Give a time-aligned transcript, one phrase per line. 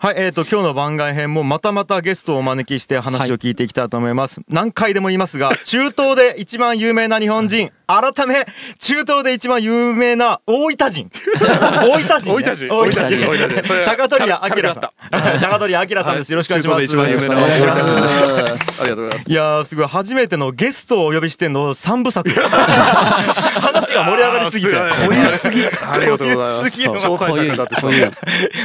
[0.00, 4.42] はい、えっ、と今日の番外編もまたまたゲストをお招きして話を聞いていきたいと思います。
[4.48, 8.44] 何回でも言いますが、中東で一番有名な日本人、改め
[8.78, 11.08] 中東で一番有名な大分人。
[11.40, 12.30] 大分人、ね。
[12.30, 12.68] 大分人。
[12.68, 13.08] 大分人。
[13.08, 13.84] 大分人。
[13.86, 15.40] 高取明さん。
[15.40, 16.32] 高取明さんです。
[16.32, 16.80] よろしくお願いします。
[16.80, 19.24] 中東で一番有名なお願いします大分人ありがとうございます。
[19.32, 22.28] いやーすごい初めてのゲストをお呼びしての三部作。
[22.28, 24.72] 話が盛り上がりすぎて。
[24.72, 25.64] 濃ゆすぎ。
[25.64, 26.58] ありがとうございます。
[26.60, 26.84] 濃ゆすぎ。
[26.84, 27.92] る紹介作になってしまう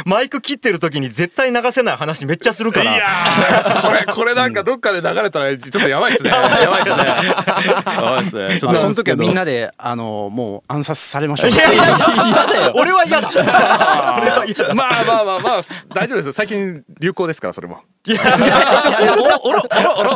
[0.05, 6.29] マイク切ってる時に絶対流せない話めっちゃするかいらやーこれこれなんかどっかで流れたらちょっとやばいですね。
[6.29, 7.03] やばいですね。
[7.05, 8.49] やばいですね。
[8.49, 11.52] ちょっとまあその時はみんななであのもう暗殺されましょう。
[11.52, 11.84] いやいや
[12.76, 13.30] 俺は嫌だ。
[14.76, 15.62] まあまあまあまあ
[15.94, 16.26] 大丈夫です。
[16.27, 18.20] よ最近流行ですからそれもいや
[19.17, 20.12] おろおろおろおろ。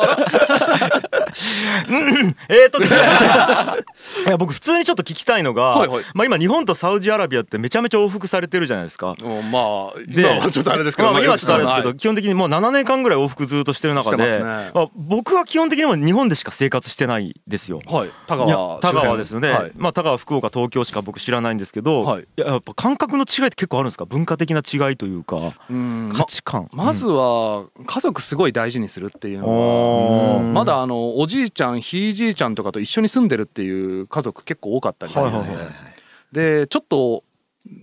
[1.89, 1.95] う
[2.27, 3.01] んえーとですね。
[4.27, 6.03] いや僕普通にちょっと聞きたいのが、はいはい。
[6.13, 9.15] まあ今日本とサウジアラビアってめちゃめちゃ往復されてるじゃないですか。
[9.23, 9.59] うんま
[9.95, 14.43] あで今はちょっとあれですけどまあ、今はちょっとあれですけど、は基本的にもう7年間ぐらい往復ずっとしてる中で、ますね。
[14.43, 17.79] まあ、僕は基本的にも日本でしか生活してないですよ。
[17.89, 18.11] いはい。
[18.27, 19.71] 田いや田川ですよね、はい。
[19.77, 22.23] まあ田川福岡東京しか僕知らないんですけど、はい。
[22.23, 24.03] いややっぱ感覚の違いって結構あるんですか？
[24.05, 25.37] 文化的な違いというか
[25.69, 26.11] うん。
[26.13, 35.33] 価値観、まずは家族すごい大事にするっていうのはまだあのおじいちゃんひいじいちゃんとかと一緒に住んでるっていう家族結構多かったりするん
[36.31, 37.23] でちょっと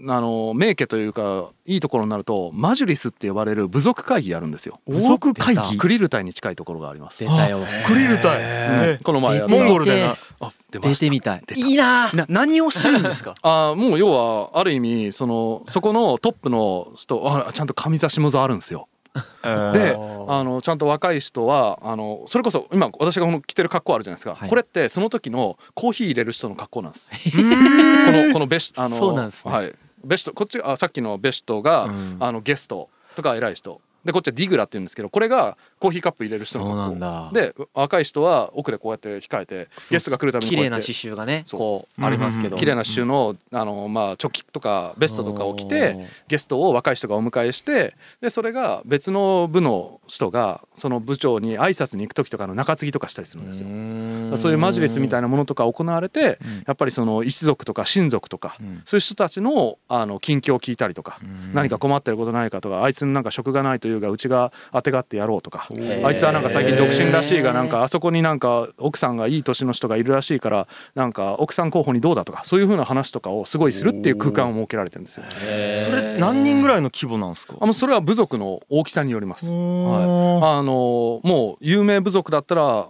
[0.09, 4.81] あの名家というかいいところになるとマジュリスって呼ばれる部族会議やるんですよ。
[4.87, 5.77] 部族会議？
[5.77, 7.19] クリル隊に近いところがあります。
[7.23, 10.17] 出たよクリル隊、えこの前モンゴルでな。
[10.41, 11.43] あ出ま出してみたい。
[11.55, 12.11] いいな。
[12.13, 13.35] な何をするんですか？
[13.43, 18.89] あーもう要はある意味そのそこのトップの人あちゃんと上座下座あるんですよ
[19.43, 19.97] で
[20.29, 24.49] あのちゃんと若い人はあのそれこそ今私がこの着てる格好あるじゃないですか、はい。
[24.49, 27.13] これってその時のコーヒー入れる人の格好なんです。
[27.31, 29.55] このこのベシあのそうなんですね。
[29.55, 29.75] はい。
[30.05, 32.17] ベシトこっちあさっきのベシトが、うん。
[32.19, 36.83] あのゲストとか偉い人でこっちはディグラって言うんですけどこれがコーヒーカップ入れる人の格好。
[36.89, 37.31] そうなんだ。
[37.33, 40.87] で若い人は奥でこうやって控えてゲストが来るために綺麗なこうやって。
[40.87, 41.61] 刺繍がねそう。
[41.61, 42.57] こうありますけど。
[42.57, 46.07] 綺麗な刺繍のあの、まあ、チョッキとかベストとかを着おてー。
[46.29, 54.37] ゲストを若い人がお迎えしてでそれが別の部の人がその部長に挨拶に行く時とかの中継ぎとかしたりするんですよ。
[54.37, 58.83] そういうマジレスみたいなものとか行われてやっぱりその一族とか親族とかん。
[58.85, 61.19] そういう人たちのあの近況を聞いたりとか
[61.53, 65.69] 何か困ってることないかとかあいつになんか職がないというがうちがあてがってやろうとか
[66.03, 75.25] あいつはなんか最近独身らしいがなんかあそこになんか奥さんがいい年の人がいるらしいからなんか奥さん候補にどうだとかそういう風な話とかをすごいするっていう空間を設けられてるんですよ。
[75.29, 79.47] それ何人ぐらいの規模なんですかあもうそれは部族の大きさによります。
[79.47, 82.89] はい、あのもう有名部族だったら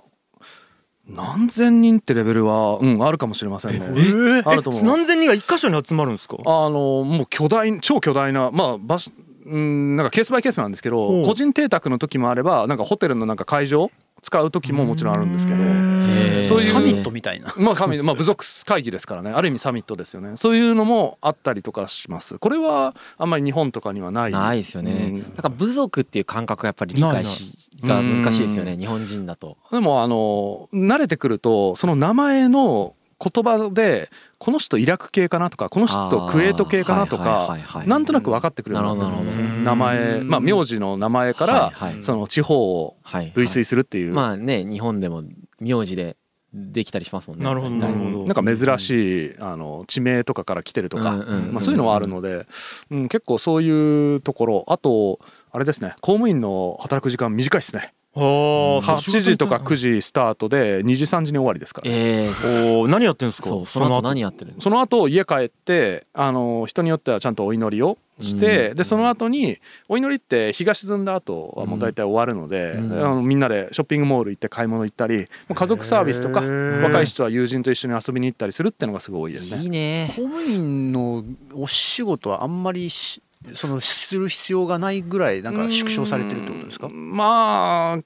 [1.07, 4.43] 何千人ってレベルは、うん、あるかもしれませんね。
[4.45, 4.83] あると思う。
[4.85, 9.11] 何千人が一箇所に集まるんですかあのもう巨大超巨大なまあ場所
[9.47, 13.91] うんなんかケースバイケースなんですけど個人邸宅の時もあればなんかホテルのなんか会場
[14.23, 17.53] 使う時ももちろんあるんですけどそういうサミットみたいな。
[17.59, 19.31] まあサミットまあ部族会議ですからね。
[19.31, 20.37] ある意味サミットですよね。
[20.37, 22.39] そういうのもあったりとかします。
[22.39, 24.33] これはあんまり日本とかにはない。
[24.33, 25.19] ないですよね、うん。
[25.21, 28.77] なんか部族っていう感覚がやっぱり理解しが難しいですよね。
[28.79, 29.59] 日本人だと。
[29.71, 44.13] でもあの慣れてくるとその名前の言葉でこの人イラク系かなとかこの人クウェート系かなとかなんとなく分かってくるようになってるんですよ名前まあ名字の名前からその地方をはい類推するっていう。
[44.13, 45.23] まあね日本でも
[45.61, 46.17] 名字で
[46.53, 47.45] できたりしますもんね。
[47.45, 48.25] なるほどなるほど。
[48.25, 51.17] なんか珍しいあの地名とかから来てるとか、
[51.51, 52.47] まあ、そういうのはあるので、
[52.91, 54.65] うん、結構そういうところ。
[54.69, 55.19] あと
[55.51, 57.81] あれですね公務員の働く時間短いですね。
[57.81, 63.49] はあ8時とか9時スタートで2時3時に終わりですから、ええおー何やってんですか？
[63.49, 64.61] そうその後何やってるの？
[64.61, 69.59] その後家帰ってあの人によってはちゃんとお祈りをして、でその後に
[69.89, 79.63] お祈りって日が沈んだ後はもう大体終わるので、あのみんなでショッピングモール行って買い物行ったりもう家族サービスとか若い人は友人と一緒に遊びに行ったりするっていうのがすごい多いですね。
[79.63, 80.13] いいね。
[80.15, 83.21] 公務員のお仕事はあんまりし
[83.55, 86.89] そのする必要がないぐらいなんか縮小されてるってことですか？
[86.89, 87.99] まあ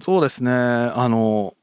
[0.00, 0.50] そうですね。
[0.52, 1.54] あの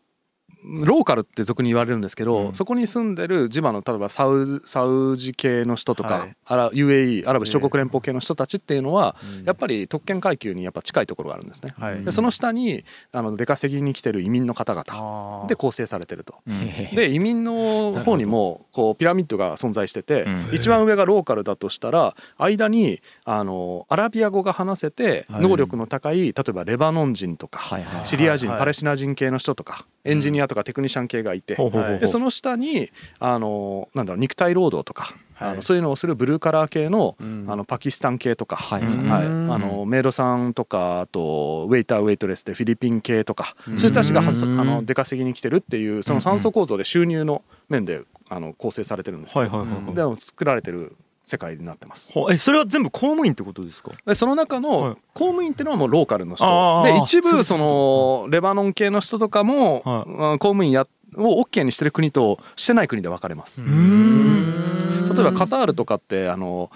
[0.65, 6.35] ローカルって俗に言われるんですけど、そこに住んでる地場の例えばサウサウジ系の人とか、はい。
[6.45, 9.15] アラ UAE アラブ首長国連邦系の人たちっていうのは、
[9.45, 11.73] やっぱり特権階級にやっぱ近いところがあるんですね。
[11.77, 12.03] はい。
[12.03, 16.35] でその下にあの出稼ぎに来てる移民の方々で構成されてると。
[16.95, 20.45] でで移民の方にもこうピラミッドが存在してて、うん。
[20.53, 25.41] 一番上がローカルだとしたら間にあのアラビア語が話せてはい。
[25.41, 27.61] 能力の高い例えばレバノン人とか、
[28.03, 31.55] シリア人、はいパレスチナ人系の人とかエンジニアとかテクニシャン系がいて、
[31.99, 32.89] でその下に
[33.19, 35.51] あのなんだろう肉体労働とかはい。
[35.51, 37.45] あのそういうのをするブルーカラー系の,、うん。
[37.47, 38.83] あのパキスタン系とか、はい。
[38.83, 39.47] あうん。
[39.47, 43.77] のメイドさんとかあとウェイターウェイトレスでフィリピン系とか、うん。
[43.77, 49.95] そういう人たちがあの出稼ぎに来てるっていうその酸素構造で収入の面であの構成されてるんですけど、はいはいはいはい。
[49.95, 50.95] でも作られてる
[51.25, 52.11] 世界になってます。
[52.13, 53.91] ほえそれは全部公務員ってことですか？
[54.05, 54.63] でその中はい。
[54.63, 56.45] の公務員っていうのはもうローカルの人。
[56.45, 60.09] あーで一部そのレバノン系の人とかも、はい。
[60.09, 63.63] うん公務員やを OK にしてる国としてない国で分かれます。
[63.63, 66.71] 例えばカタールとかってあの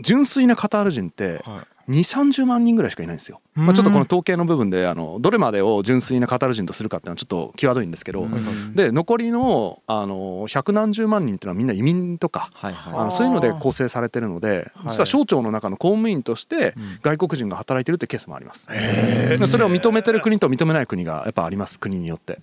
[0.00, 3.40] 純粋なカタール人ってはい2 3 0万人ぐらいしかいないんですよ。
[3.54, 12.50] まあ、ちょっとこの統計の部分であのどれまでを純粋なカタール人とするかっていうのはちょっと際どいんですけど、うんで残りのあの百何十万人っていうのはみんな移民とか。
[12.54, 18.68] はいはいあのそういうので構成されてるので実は省庁の中の公務員として外国人が働いてるってケースもあります。
[18.68, 22.38] でそれを認めてる国と認めない国がやっぱあります国によって。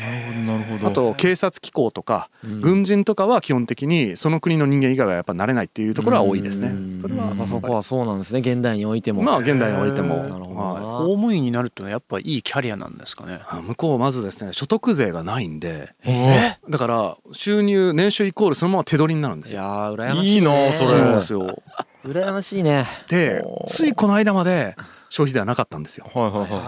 [0.00, 0.88] なるほどなるほど。
[0.88, 2.60] あと警察機構とかうん。
[2.60, 6.68] 軍人とかは基本的にその国の人間以外はやっぱなれないっていうところは多いですね。
[6.68, 6.98] うん。
[7.00, 8.40] それはやっぱそこはそうなんですね。
[8.40, 9.22] 現代においても。
[9.22, 10.56] まあ現代においても、なるほど。
[10.56, 13.40] はいな公務員になるっていうのはやっぱいいキャリアなんですかね。
[13.48, 15.90] あ向こうまずですね所得税がないんで。
[16.04, 19.62] えだから収入年収イコールそのまま手取りになるんですいよ。
[19.62, 20.88] やー羨ましい,、ね、いいなそれ。
[20.88, 21.62] そうなんですよ。
[22.04, 22.86] 羨ましいね。
[23.08, 24.76] でついこの間まで
[25.08, 26.06] 消費税はなかったんですよ。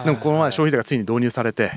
[0.04, 1.72] でもこの前消費税がついに導入されて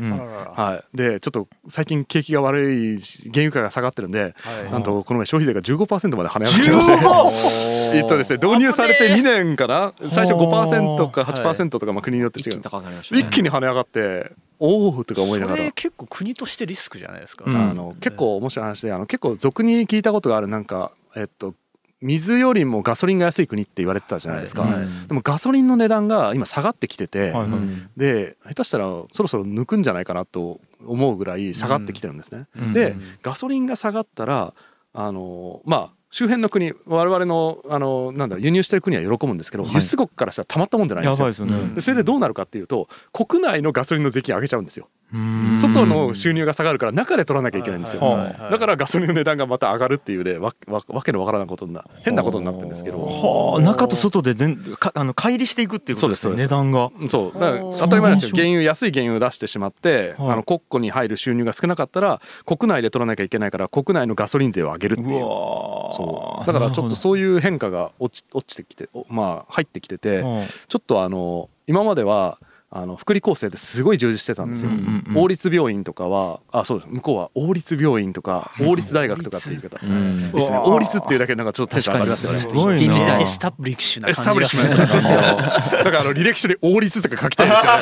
[0.55, 4.71] はい、でちょっと最近景気が悪いし原油価が下がってるんではい。
[4.71, 7.97] なんとこの前消費税が15%まで跳ね上がっちゃいまして。
[7.97, 8.39] え っとですね。
[8.41, 13.21] 導入されて2年かな最初5%か8%とかまあ国によって一気に違う高くなりましたね。
[13.21, 15.71] 一気に跳ね上がっておおとか思いながら。
[15.71, 21.53] 結構国としてリスクじゃないですか、うんあの結構面白い話であの結構俗に聞いたことがあるなんかえっと
[22.03, 24.73] 水よりもガソリンが安い国って言われてたじゃないですか、はい。
[24.73, 25.07] うん。
[25.07, 27.45] でもガソリンの値段が今下がってきてて、はいはい。
[27.45, 32.47] うんで下手したらそろそろ抜くんじゃないかなと思うぐらい下がってきてるんですね。
[32.57, 32.73] うん。
[32.73, 34.53] でうんガソリンが下がったら
[34.93, 39.73] あのまあ周辺の国我々のあのなんだ輸入してる国は喜ぶんですけど、はい。
[39.73, 41.27] 輸出国からしたらたまったもんじゃないんですよ。
[41.27, 44.89] ですよね、でそれでどうなるかっていうと国内のガソリンの税金上げちゃうんですよ。
[45.13, 45.57] うん。
[45.57, 48.01] 外の収入が下がるから中で取らなきゃいけないんですよ。
[48.01, 48.51] はいはいはい。
[48.51, 52.99] だからガソリンの値段がまた上がるっていうねわわわけのわからないことにな変なことになってるんですけど。
[52.99, 53.61] はあ。
[53.61, 56.89] 中と外で全かあの乖離していくっていうことですね値段が。
[57.09, 57.39] そう。
[57.39, 58.31] だから当たり前なんですよ。
[58.35, 60.31] 原油安い原油を出してしまって、はい。
[60.31, 65.09] あの国庫に入る収入が少なかったら国内で取らなきゃいけないから国内のガソリン税を上げるっていう。
[65.09, 66.47] そう。
[66.47, 72.39] だからちょっとそういう変化が落ち落ちてきておまあ入ってきてて、うんちょっとあの今までは
[72.75, 74.71] あの福利厚生ってすごい充実してたんですよ、
[75.15, 76.89] 王立病院とかはあそうです。
[76.89, 80.31] 向こうは王立病院とか王立大学とかっていう言い方、うん。
[80.31, 80.57] ですね。
[80.57, 82.39] 王立っていうだけでなんかちょっとテンション上がりますよね。
[82.39, 82.73] すごいな。
[82.73, 87.79] みんなエスタブリッシュなだからあの履歴書に王立とか書きたいんですよね。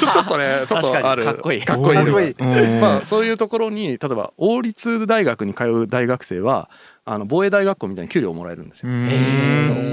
[0.00, 1.24] ち ょちょっとねちょっとある。
[1.24, 2.30] 確かっこいいかっこいいかっこいい。
[2.36, 6.68] うんまあそういうところに例えば王立大学に通う大学生は
[7.04, 8.88] あの防衛大学校みたいに給料をもらえるんですよ、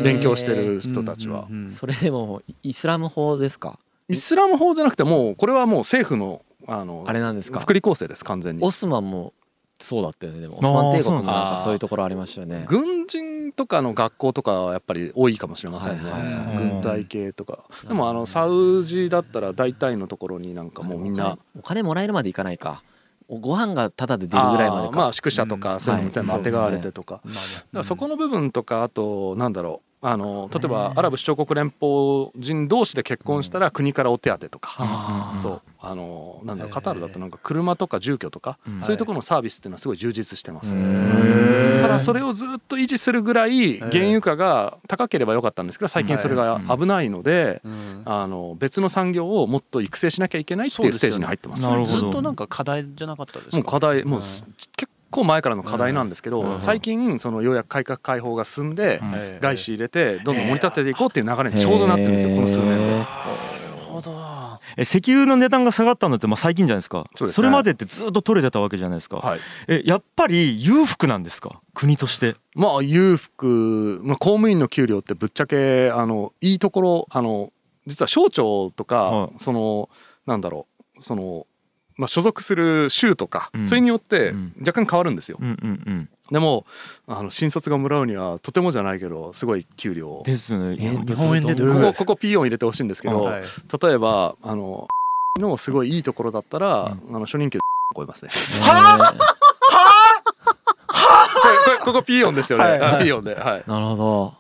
[0.04, 1.72] 勉強してる人たちは、うんうんうん。
[1.72, 3.78] それでもイスラム法ですか？
[4.12, 7.60] イスラム法じゃなくてもうこれはもう政府のあのあれなんですか？
[7.60, 8.64] 福利厚生です完全に。
[8.64, 9.34] オスマンも
[9.80, 10.42] そうだったよね。
[10.42, 12.66] でもオスマン帝国もなんかそういうところありましたよね。
[12.68, 16.58] 軍人とかの学校とかはやっぱり多いかもしれませんね、はいはいはい。
[16.58, 17.64] 軍隊系とか。
[17.88, 21.38] でもあのサウジだったら大体のところになんかもうみんな。
[21.58, 22.84] お金もらえるまでいかないか。
[23.28, 35.62] ご飯がタダで出るぐらいまでまあ宿舎とかそういうのも全部当てがわれてとか,、まあねだからそこの部分とかあとなんだろうあの例えばアラブ首長国連邦人同士で結婚したら国からお手当とか、あーそう。
[35.80, 38.82] あのなんだろうカタールだとなんか車とか住居とか、うん。
[38.82, 40.84] そういうところのサービスっていうのはすごい充実してます。
[41.82, 48.02] ただそれをずっと維持するぐらい原油価が高ければよかったんですけど最近それが危ないのでうん。
[48.06, 51.64] あの別の産業をもっと育成しなきゃいけないっていうステージに入ってます。
[51.64, 52.00] なるほど。
[52.00, 53.58] ずっとなんか課題じゃなかったですか？
[53.58, 54.44] もう課題もうす
[54.76, 54.92] 結構
[55.24, 59.02] 前からの課題なんですけど、うん最近そのようやく改革開放が進んで、
[59.42, 62.98] 外資入れてどんどん盛り立てていこうっていう流れにちょうどなってるんですよ、この数年で。
[62.98, 63.06] なる
[63.88, 64.32] ほど。
[64.78, 67.06] え石油の値段が下がったのってまあ最近じゃないですか。
[67.16, 67.48] そうですね。
[67.48, 71.60] れまでってずっと取れてたわけじゃないですか、はい、えやっぱり裕福なんですか？
[71.74, 72.36] 国として。
[72.56, 77.52] まあ裕福、まあ、公務員の給料ってぶっちゃけあのいいところあの
[77.86, 79.32] 実は省庁とか、はい。
[79.40, 79.90] その
[80.26, 81.48] なんだろうその、
[82.02, 83.68] まあ、所属する州とか、うん。
[83.68, 84.54] それによってうん。
[84.60, 85.38] 若干変わるんですよ。
[85.40, 86.10] うんうんうん。
[86.32, 86.66] でも
[87.08, 90.10] あの新卒がもらうにはとてもじゃないけどすごい給料。
[90.10, 90.78] をですよね。
[90.80, 93.44] え日本円でどれここここピーヨン入れてほしいんですけど、はい。
[93.84, 94.88] 例えばあの
[95.38, 97.60] のすごいいいところだったら、あの初任給
[97.96, 98.32] 超えますね。
[98.64, 99.14] は
[101.42, 102.66] これこれここピーヨンですよね。
[102.66, 102.96] はいはい。
[102.96, 103.64] あピーヨンで、はい。
[103.68, 104.34] なるほど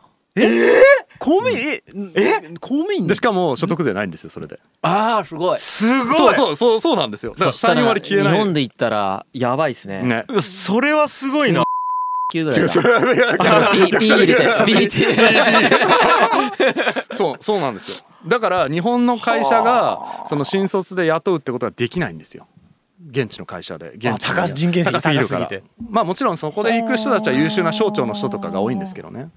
[1.23, 1.83] 公務員え？
[2.15, 2.41] え？
[2.59, 4.59] 公務員でしかも所得税ないんですよそれで。
[4.81, 5.59] ああすごい。
[5.59, 6.15] すごい。
[6.15, 7.33] そうそうそうそうなんですよ。
[7.33, 8.33] だからそしたら三割消えない。
[8.33, 10.01] 日本で言ったらやばいですね。
[10.01, 10.25] ね。
[10.41, 11.63] それはすごいな。
[12.33, 17.13] 球ぐらいだピーピー入れてピーって。
[17.15, 17.97] そうそうなんですよ。
[18.25, 22.47] だから日本の会社がその新卒で雇うってことはできないんですよ。
[23.11, 23.91] 現地の会社で。
[23.95, 29.29] 現地人件費高すぎるから高すぎてまあもちろんそこで行く人たちは優秀な省庁の人とかが多いんですけどね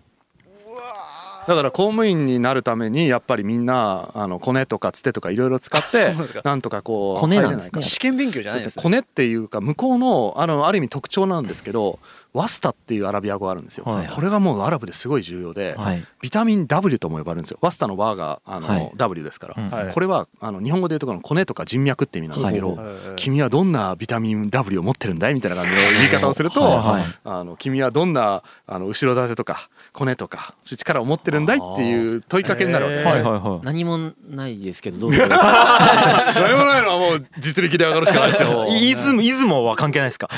[1.46, 7.70] だから公務員になるためにやっぱりみんなあのコネとかつてとかいろいろ使って なんとかこうコネなんですね。
[7.70, 11.98] 入れないか試験勉強じゃそないですコネっていうか向こうのあのある意味特徴なんですけど
[12.34, 16.04] ワスタっていうアラビア語があるんですよ、はいこれがもうアラブですごい重要で、はい。
[16.20, 17.58] ビタミン W とも呼ばれるんですよ。
[17.60, 18.92] ワスタの和があの、はい。
[18.96, 22.78] W ですから、これはあの日本語でいうところのコネとか人脈って意味なんですけど、
[23.16, 25.34] 君はどんなビタミン W を持ってるんだい？
[25.34, 27.02] みたいな感じの言い方をすると、はいはい。
[27.24, 33.60] あの君はどんなあの後ろ盾とかコネとかそういう力を持ってるんだいっていう問いかけになるわけです、はいはいはい。
[33.62, 38.66] 何もないですけどどうですか何もないのはもう実力で上がるしかないですよ。
[38.68, 40.28] い出雲出雲は関係ないですか？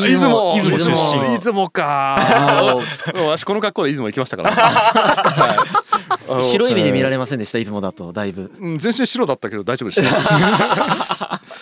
[0.00, 2.82] 出雲出雲出身出雲か。
[3.14, 4.52] わしこの格好で出雲行きましたから、
[6.42, 8.50] 白い目で見られませんでした出雲だとだいぶ。
[8.58, 11.40] うん全身白だったけど大丈夫でした。
[11.40, 11.46] え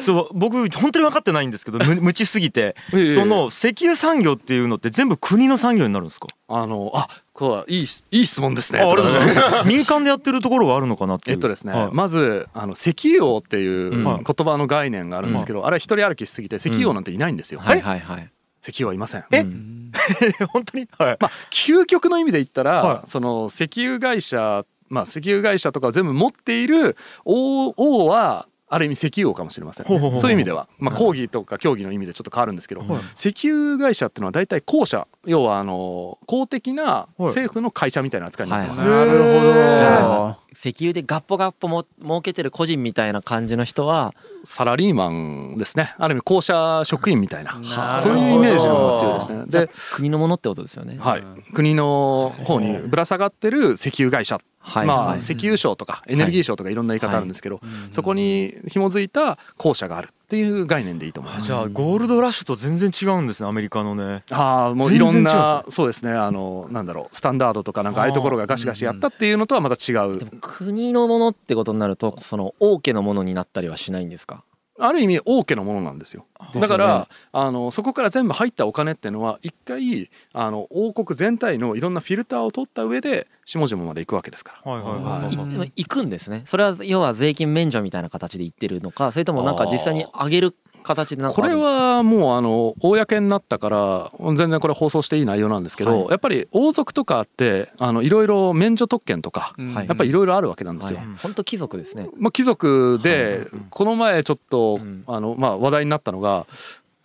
[0.00, 2.76] そう僕本当に分かってないんですけどむ 無知すぎて
[3.14, 6.28] その石油産業っていうのって全部国の産業になるんですか？
[6.48, 8.80] あのあこういいいい質問ですね。
[8.80, 9.68] あありがとうございます。
[9.68, 11.36] 民間でやってるところがあるのかなっていう。
[11.36, 11.88] えっとですね、はい。
[11.92, 14.04] まずあの石油王っていううん。
[14.04, 17.80] 言葉の概念があるんですけど、あれ一人歩きしすぎて石油王なんていないんですよ、はい。
[17.80, 18.30] はいはい
[18.62, 19.24] 石油王はいません。
[19.32, 19.40] え？
[19.40, 19.92] うん。
[20.52, 20.88] 本当に？
[20.98, 21.16] はい。
[21.20, 23.08] まあ究極の意味で言ったら、はい。
[23.10, 33.00] その石油会社まあ石油会社とかを全部持っている王王はある意味石油王かもしれませんね、ほうほうほうそういう意味では、まあ、講義とか競技の意味でちょっと変わるんですけど、はい。
[33.14, 37.22] 石油会社っていうのは大体公社要はあの公的なはい。
[37.22, 45.94] 政府の会社みたいな扱いになってます、なるほど石油でガッポガッポも儲けてる個人みたいな感じの人はサラリーマンですね。
[45.98, 47.52] ある意味公社職員みたいな。
[48.00, 49.66] そういうイメージの方が強いですね。
[49.66, 50.96] で、国のものってことですよね。
[50.98, 51.22] はい、
[51.52, 54.38] 国の方にぶら下がってる石油会社。
[54.58, 54.86] はい。
[54.86, 55.18] まあはい。
[55.18, 57.60] 石油省とかエネルギー省とかいろんな言い方あるんですけど、
[57.90, 61.46] そこに紐づいた公社があるっていう概念でいいと思います。
[61.46, 64.24] じゃあゴールドラッシュと全然違うんですねアメリカのね。
[64.32, 66.10] ああもういろんなそうですね。
[66.10, 70.18] あのなんだろうスタンダードとかなんかああいうところがガシガシやったっていうのとはまた違う。
[70.18, 74.42] でも国のものってことになるとその王家のものになったりはしないんですか？
[74.78, 76.26] ある意味王家のものなんですよ。
[76.54, 84.72] だからあのそこから全部入ったお金っていうのは一回あの王国全体のいろんなフィルターを取った上で下々まで行くわけですから。
[84.72, 84.98] はいはいは
[85.30, 85.72] いいはい。
[85.76, 86.42] 行くんですね。
[86.44, 90.56] それは要は税金免除みたいな形で行ってるのかそれともなんか実際に上げる
[90.86, 96.10] 形でなんかこれはもうあの公になったから全然これ放送していい内容なんですけど、はい。
[96.10, 99.74] やっぱり王族とかってあのいろいろ免除特権とか、うん。
[99.74, 99.88] はい。
[99.88, 100.98] やっぱりいろいろあるわけなんですよ。
[100.98, 101.06] はい。
[101.22, 102.08] 本当貴族ですね。
[102.16, 105.04] まあ、貴族でこの前ちょっとうん。
[105.06, 106.46] あのまあ話題になったのが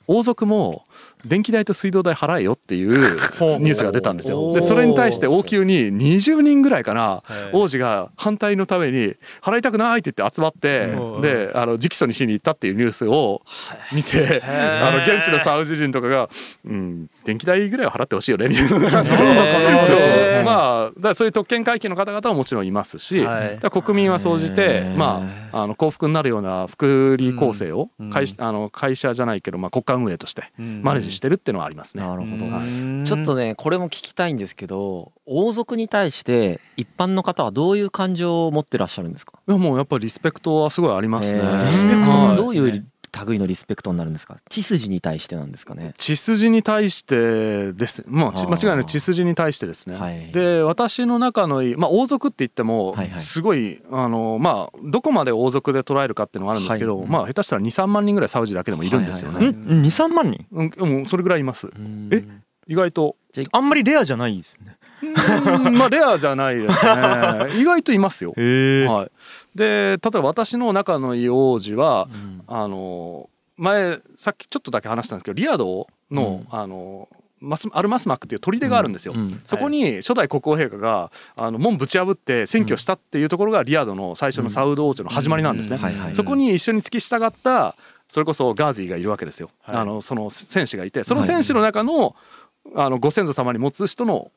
[0.07, 0.83] 王族も
[1.25, 4.53] 電気代と水道代払えよっていうニュースが出たんですよ。
[4.53, 7.49] でそれに対して王宮に20人ぐらいかなはい。
[7.53, 13.41] 王子が反対のために払いたくないって言って集まってうんであの直訴にしに行ったっていうニュースを
[13.93, 16.29] 見てあの現地のサウジ人とかが
[16.65, 19.17] 「うん電気代ぐらいは払ってほしいよね」みたいな感じで。
[19.17, 19.23] そ
[20.41, 23.25] うまあだそういう特権階級の方々はもちろんいますし
[23.71, 28.09] 国民は総じてまああの幸福になるような福利厚生をうん。
[28.09, 30.81] 会あの会社じゃないけどまあ国家運営としてうん。
[30.83, 32.03] マネージしてるっていうのはありますね。
[32.03, 33.03] なるほどうん。
[33.05, 39.33] ちょっとねこれも聞きたいんですけど王族に対して一般の方はどういう感情を持ってらっしゃるんですか？
[39.47, 41.39] いやもうやっぱりリスペクトはすごいありますね。
[41.41, 41.63] えー。
[41.63, 42.85] リスペクトどういう
[43.25, 44.37] 類のリスペクトになるんですか？
[44.49, 45.93] 血筋に対してなんですかね？
[45.97, 48.03] 血筋に対してです。
[48.07, 50.31] もう間違いない血筋に対してですね、はい。
[50.31, 53.21] で私の中のいい、まあ、王族って言ってもはいはい。
[53.21, 57.07] すごい、あのまあどこまで王族で捉えるかっていうのがあるんですけど、はい。
[57.07, 60.45] まあ下手したら23万人ぐらいサウジだけでもいるんですよね、はいはいん23万人？
[60.51, 61.71] うんもうそれぐらいいます。
[62.11, 62.23] え
[62.67, 63.15] 意外と。
[63.53, 64.75] あんまりレアじゃないですね。
[65.01, 66.91] うんまあレアじゃないですね。
[67.55, 69.11] 意外といますよ、はい、
[69.55, 72.43] で例えば私の仲のいい王子は、うん。
[72.47, 77.07] あの前さっきちょっとだけ話したんですけどリヤドの,、あの
[77.39, 79.13] マスアルマスマックっていう砦があるんですよ。
[79.15, 79.41] うん。
[79.45, 85.77] そこに初代国王陛下があの門ぶち破って占拠したっていうところがリヤドの最初のサウド王朝の始まりなんですね。
[85.77, 86.15] はいはい。
[86.15, 87.75] そこに一緒に付き従った
[88.07, 89.49] それこそガーゼィがいるわけですよ。
[89.61, 89.77] はい。
[89.77, 92.15] あのその戦士がいてその戦士の中の
[92.75, 94.31] あのご先祖様に持つ人の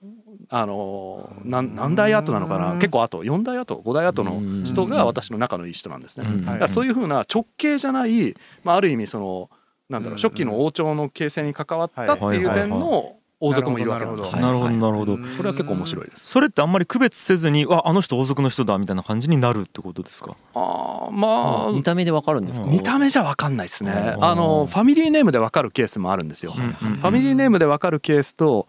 [0.51, 2.75] あの何何代後なのかな。
[2.75, 3.23] 結構後。
[3.23, 3.77] 4代後。
[3.85, 6.27] 5代後の人が私の仲のいい人なんですね。
[6.29, 6.45] うん。
[6.45, 9.51] だからそういうふうな直系じゃない、まあ、ある意味その
[9.89, 10.23] なんだろううん。
[10.23, 15.17] 初期の王朝の形成に関わったっていう点の王族もいるわけなんですななるほどなるほど。
[15.17, 16.27] これは結構面白いです。
[16.27, 20.37] それってあんまり区別せずにわあの人王族の人だみたいな感じになるってことですか？
[20.55, 22.67] あーまあ見た目でわかるんですか？
[22.67, 24.15] 見た目じゃ分かんないですね。
[24.17, 24.25] うん。
[24.25, 26.53] あのファミリーネームで分かるケースもあるんですよ。
[26.53, 28.67] ファミリーネームで分かるケースと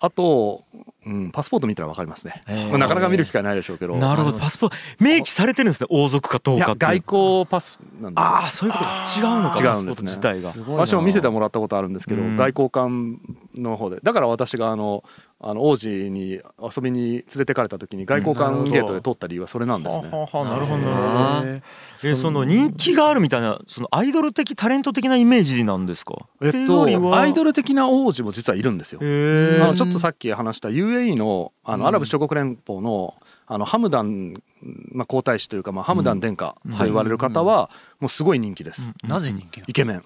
[0.00, 0.62] あと、
[1.06, 2.42] うん、パスポート見たら分かりますね。
[2.70, 3.96] まあなかなか見る機会ないでしょうけど。
[3.96, 4.38] なるほど。
[4.38, 8.28] パスポート明記されてるんですね王族かどうか外交パスなんですよ。
[8.28, 9.02] ああそういうことか。
[9.16, 10.08] 違うのか違うんですね。
[10.08, 10.52] 自体が。
[10.68, 12.36] 私も見せてもらったことあるんですけどうん。
[12.36, 13.20] 外交官
[13.54, 14.00] の方で。
[14.02, 15.04] だから私があの
[15.40, 20.10] あの王子に遊びに連れてかれた時に外交官ゲートで通った理由はそれなんですね。
[20.10, 20.82] なるほどなるほど。
[20.86, 21.42] あ
[22.02, 26.26] えその人気があるみたいなそのアイドル的タレント的なイメージなんですか？
[26.42, 29.00] えっとアイドル的な王子も実はいるんですよ。
[29.00, 29.04] あ
[29.68, 33.14] のちょっとさっき話した UAE のあのアラブ首長国連邦の
[33.46, 34.42] あのハムダン、
[34.90, 38.92] まあ、皇太子というか、まあ、ハムダン殿下と言われる方はもうすごい人気です。
[39.04, 39.98] なぜ人気イケメン。
[39.98, 40.00] あ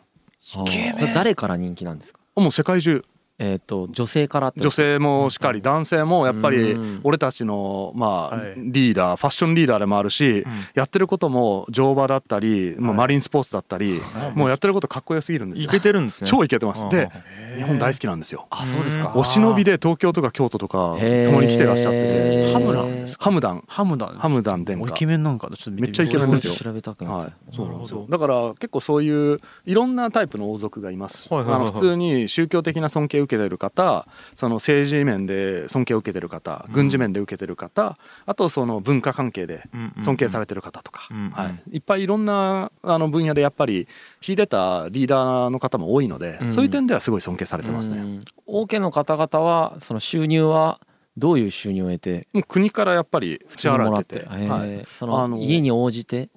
[0.58, 2.20] ーそれ誰から人気なんですか？
[2.36, 3.04] もう世界中
[3.38, 7.00] えっと女性からって女性もしかり男性もやっぱりうん。
[7.02, 8.54] 俺たちのまあはい。
[8.56, 14.00] リーダーファッションリーダーでもあるしやってることも乗馬だったりまあマリンスポーツだったり
[14.34, 16.30] もうやってることかっこよすぎるんですいよけてるんですね。
[16.30, 16.88] 超イケてます。
[16.88, 18.46] であ日本大好きなんですよ。
[18.50, 19.12] あそうですか。
[19.14, 22.52] お忍びで東京とか京都とか共に来てらっしゃってて。
[22.52, 23.00] ハムラン？
[23.00, 23.64] ですハムダン。
[23.66, 24.08] ハムダン。
[24.14, 24.92] ハムダン殿下。
[24.92, 26.54] おイケメンなんかなちょっとめっちゃイケメンですよ。
[26.54, 28.06] 調べたくなっはてい、そうなんですよ。
[28.08, 31.68] だから結構そういういろんなタイプの王族がいます、はいはいはいはい。
[31.68, 37.96] あの普通に宗教的な尊敬を受けてる方その政治面で尊敬を受けてる方軍事面で受けてる方
[38.26, 39.64] あとその文化関係で
[40.02, 43.88] 尊敬されてる方とか、はい、いっぱいいろんなあの分野でやっぱり
[44.20, 46.52] 秀でたリーダーの方も多いので、うん。
[46.52, 47.98] そういう点ではすごい尊敬されてますね。
[47.98, 48.24] うん。
[48.46, 50.80] 王家の方々はその収入は
[51.16, 56.30] どういう収入を得て国からやっぱり支払われてて、はい、その家に応じて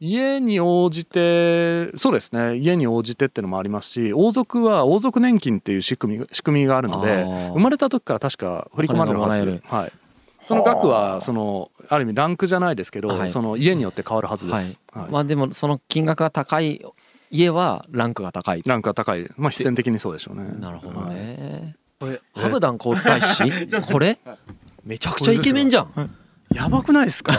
[0.00, 2.56] 家に応じてそうですね。
[2.56, 9.62] 家に応じてっていうのもありますし王族は王族年金っていう仕組み仕組みがあるので生まれた時から確か振り込まれるはず。
[9.66, 9.92] はい、
[10.46, 13.30] その額はそのある意味ランクじゃないですけど、はい。
[13.30, 14.62] その家によって変わるはずではい。
[14.62, 15.10] す、はい。
[15.10, 16.82] まあでもその金額が高い
[17.30, 18.62] 家はランクが高い。
[18.64, 19.28] ランクが高い。
[19.36, 20.44] まあ必然的にそうでしょうね。
[20.58, 21.76] なるほどね。
[22.00, 23.44] これハムダン皇太子？
[23.92, 24.18] これ？
[24.82, 26.16] めちゃくちゃイケメンじゃん。
[26.54, 27.34] やばくないですか？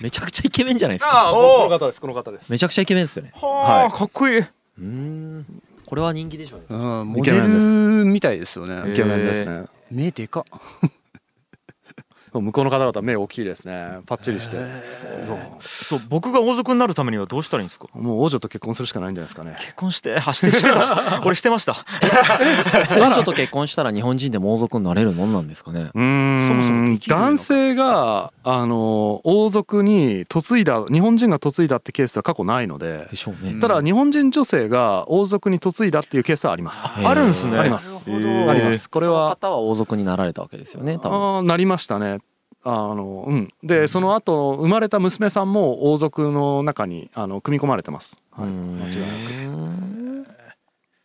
[0.00, 1.10] めちゃくちゃイケメンじゃないですか。
[1.10, 2.50] ああこの方ですこの方です。
[2.50, 3.32] めちゃくちゃイケメンですよね。
[3.34, 4.38] はあかっこいい。
[4.38, 5.62] うーん。
[5.86, 6.66] これは人気でしょうね。
[6.70, 8.92] うんモデルみたいですよね。
[8.92, 9.64] イケメンですね。
[9.90, 10.90] 目でかっ
[12.40, 13.98] 向こうの方々目大きいですね。
[14.06, 14.56] パッチリして。
[15.26, 15.38] そう。
[15.60, 17.86] そう僕が王族になるためにはどうしたらいいんですか？
[17.94, 19.56] もう王女と結婚するしかないんじゃないですかね。
[19.58, 20.16] 結婚して？
[20.16, 21.22] あしてしてた。
[21.26, 21.74] 俺してました。
[22.88, 25.90] 彼女と結婚したら日本人でも王族になれるもんなんですかね？
[25.94, 26.46] うーん。
[26.46, 33.06] そもそも男性があの王族に嫁いだ日本人が嫁いだってケースは過去ないので。
[33.10, 33.58] でしょうね。
[33.60, 36.88] ただ日本人女性が王族に嫁いだっていうケースはあります。
[37.02, 37.58] あるんですね。
[37.58, 38.04] あります。
[38.10, 38.90] あります。
[38.90, 41.36] これは方は王族になられたわけですよね多分。
[41.36, 42.18] あーなりましたね
[42.64, 43.52] あのうん。
[43.62, 50.28] でその後生まれた娘さんも王族の中にあの組み込まれてます、はい、うん間違いなく。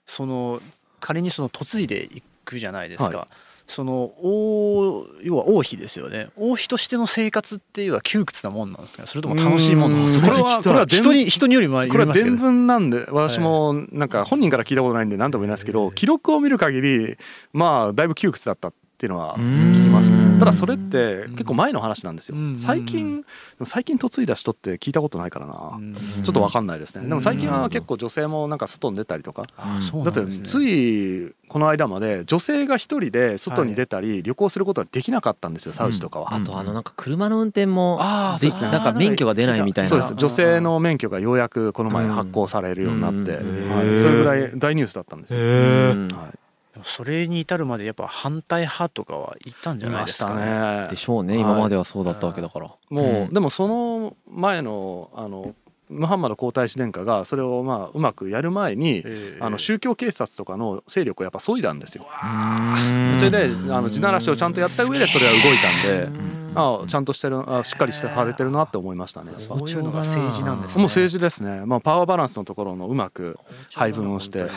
[0.06, 0.62] その
[1.00, 3.28] 仮にその嫁いでいくじゃないですか、は
[3.68, 6.30] その王要は王妃ですよね。
[6.36, 9.06] 王妃としての生活っていうのは窮屈なもんなんですか？
[9.06, 10.28] それとも楽しいもんなんですか？
[10.30, 12.36] これはこれは人に人によりもよこれはりますけど。
[12.36, 17.18] 伝聞なんで私もなんか本人から聞いたことないんで何とも言えないですけど記録を見る限り
[17.54, 18.70] まあだいぶ窮屈だった。
[18.70, 20.40] っていうのは聞きますね。
[20.40, 22.38] ただそれって結構前の話なんですよ。
[22.38, 22.60] うん。
[22.60, 23.26] 最近で
[23.60, 25.72] も最近嫁いだ人って聞いたことないからな。
[25.76, 25.94] うん。
[25.94, 27.08] ちょっと分かんないですね。
[27.08, 29.44] でも最近は結構女性もなんか外に出たりとか。
[29.58, 30.46] あそうだってなんですね。
[30.46, 35.74] ついこの間まで女性が一人で外に出たり旅行することはできなかったんですよ。
[35.74, 36.36] サウジとかは。
[36.36, 38.72] あとあのなんか車の運転もであーそうですね。
[38.72, 39.90] なんか免許が出ないみたいな。
[39.90, 40.14] そうです。
[40.16, 45.40] 女性の免許がようやくこの前発行されるようになって、それぐらい大ニュースだったんですよ。
[45.42, 46.40] はい
[46.84, 50.84] それに至るまでやっぱ反対派とかはいたんじゃないですかね。
[50.84, 50.88] ね。
[50.90, 51.34] でしょうね。
[51.34, 51.42] はい。
[51.42, 52.68] 今まではそうだったわけだから。
[52.90, 53.34] もう、うん。
[53.34, 55.56] でもその前のあの
[55.90, 59.38] ムハンマド皇太子殿下がそれをまあうまくやる前に、ええ。
[59.42, 62.06] あの宗教警察とかの勢力をやっぱ削いだんですよ。
[62.06, 63.16] うん。
[63.16, 65.82] それであの地ならしをちゃんとやった上でそれは動いたん。
[65.82, 66.08] で、
[66.56, 69.34] あちゃんとしてるあしっかりしてされてるなって思いましたね。
[69.38, 70.80] そういうのが政治なんですね。
[70.80, 71.66] もう政治ですね。
[71.66, 73.40] まあパワーバランスのところのうまく
[73.74, 74.48] 配分をして。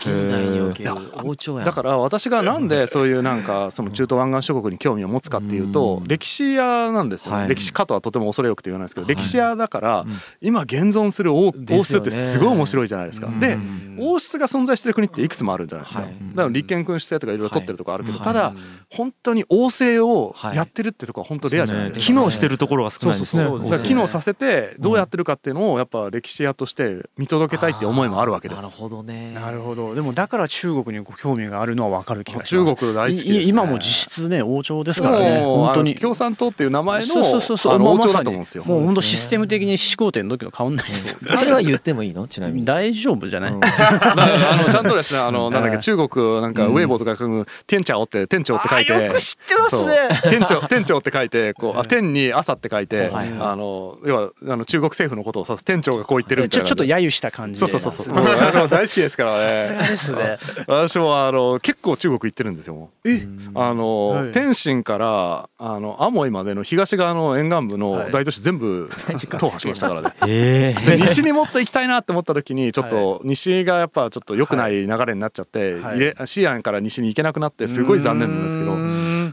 [0.00, 0.90] 現代における
[1.24, 1.64] 王朝やん。
[1.66, 7.48] だから私がなんでそういうなんかその中東湾岸諸国に興味を持つかっていうと歴史屋なんですよ、はい。
[7.48, 9.14] 歴史家とはとても恐れ多くて言わないですけどはい。
[9.14, 10.04] 歴史屋だから
[10.40, 13.26] 今現存する王王室ってすごい面白いじゃないですか。
[13.26, 13.40] うん。
[13.40, 13.58] で
[13.98, 16.02] 王室が存在してる国っていくつもあるんじゃないですか。
[16.02, 16.10] はい。
[16.10, 18.24] だから立憲君主制とかいろいろ取ってるとこあるけど、はい。
[18.24, 18.52] ただ
[18.90, 22.06] 本当に王政をやってるってとこは本当レアじゃないですか。
[22.06, 23.42] 機能してるところが少ないですね。
[23.42, 23.70] そうそうそう。
[23.70, 28.62] だから機能させてどうやってるかっていうのをやっぱ歴史屋として見届けたいって思いもあるわけです。
[28.62, 29.32] なるほどね。
[29.32, 32.74] なるほどどでもだから中国にご興味があるのは分かる気がします。
[32.74, 35.94] 中国大好きです、ね、い今も実質ね王朝ですからね本当に。
[35.96, 38.64] 共産党っていう名前のそうそうそう王朝もうまさにだと思うんですよ。
[38.64, 42.26] もう本当システム的に始皇帝の時と変わんないですよそれは言ってもいいの？
[42.28, 42.64] ちなみに。
[42.64, 48.94] 大丈夫じゃない、あのちゃんとですねあのなんだっけはい中国なんかウェイボーとか書く店長って店長って書いて。
[48.94, 49.92] あよく知ってますね。
[50.30, 57.66] 店長店長って書いてこうあ天に朝って書いてはいあの要はあの中国政府のことを指す店長がこう言ってるみたいなちょちょっと揶揄した感じで。
[57.66, 58.14] そうそうそうそう。
[58.14, 59.79] もうあの大好きですからね。
[59.79, 60.38] がですね。
[60.66, 63.26] 私もあの結構中国行ってるんですよえ？
[63.54, 64.32] あの、はい。
[64.32, 68.06] 天津からあのアモイまでの東側の沿岸部はい。
[68.06, 70.14] の大都市全部踏破しましたからね。
[70.28, 75.98] えで西にもっと行きたいなって思った時にちょっと西がやっぱちょっと良くない流れになっちゃって、はい。
[75.98, 78.72] 入れシアンから西に行けなくなってすごい残念なんですけど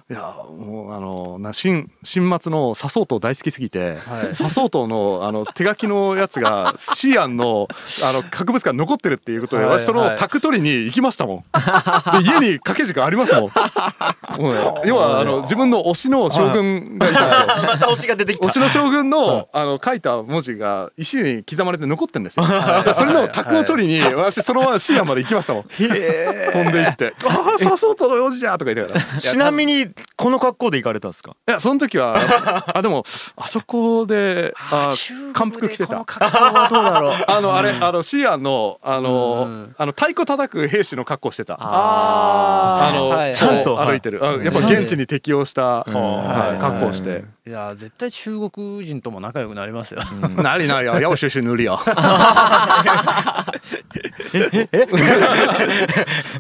[0.10, 7.68] いやもうあのな新新末の笹生島大好きすぎて、はい笹生島のあの手書きのやつが シアンの
[8.06, 12.24] あの博物館に残ってるっていうことで、はい私その宅取りに行きましたもん。
[12.24, 13.52] で家に掛け軸ありますもん。
[14.88, 17.64] 要はあの自分の推しの将軍がいたんですよ。
[17.68, 22.48] また推しが出てきた推しの将軍のあの書いた文字が石に刻まれて残ってるんですよ。
[22.48, 25.64] でそれの卓を取りに私そのままシアンまで行きましたもん。
[25.64, 29.20] 飛んで行って「ああ笹生島の用事じゃ!」とか言いながら。
[29.20, 31.36] ちなみにこの格好で行かれたんですか？
[31.48, 33.04] いやその時はあでも
[33.36, 36.28] あそこであ中漢国でこの服着てた。
[36.28, 37.14] 格好はどうだろう？
[37.28, 41.56] あのあれあのシアンのあのうんあの太鼓叩く兵士の格好してた。
[41.60, 43.78] ああの、はいちゃんと。
[43.78, 44.20] 歩いてる。
[44.24, 45.68] あやっぱ現地に適応した、ん。
[45.84, 47.24] はい、格好をして。
[47.48, 50.02] いや絶対中国人とも仲良くなりますよ。
[50.44, 50.88] なりなり。
[50.88, 51.80] よ、よしよし塗りよ。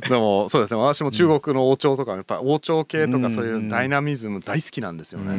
[0.10, 0.82] でもそうですね。
[0.82, 5.34] 私も中国の王朝とかやっぱ王朝系とかそういうダイナミズム大好きなんですよね。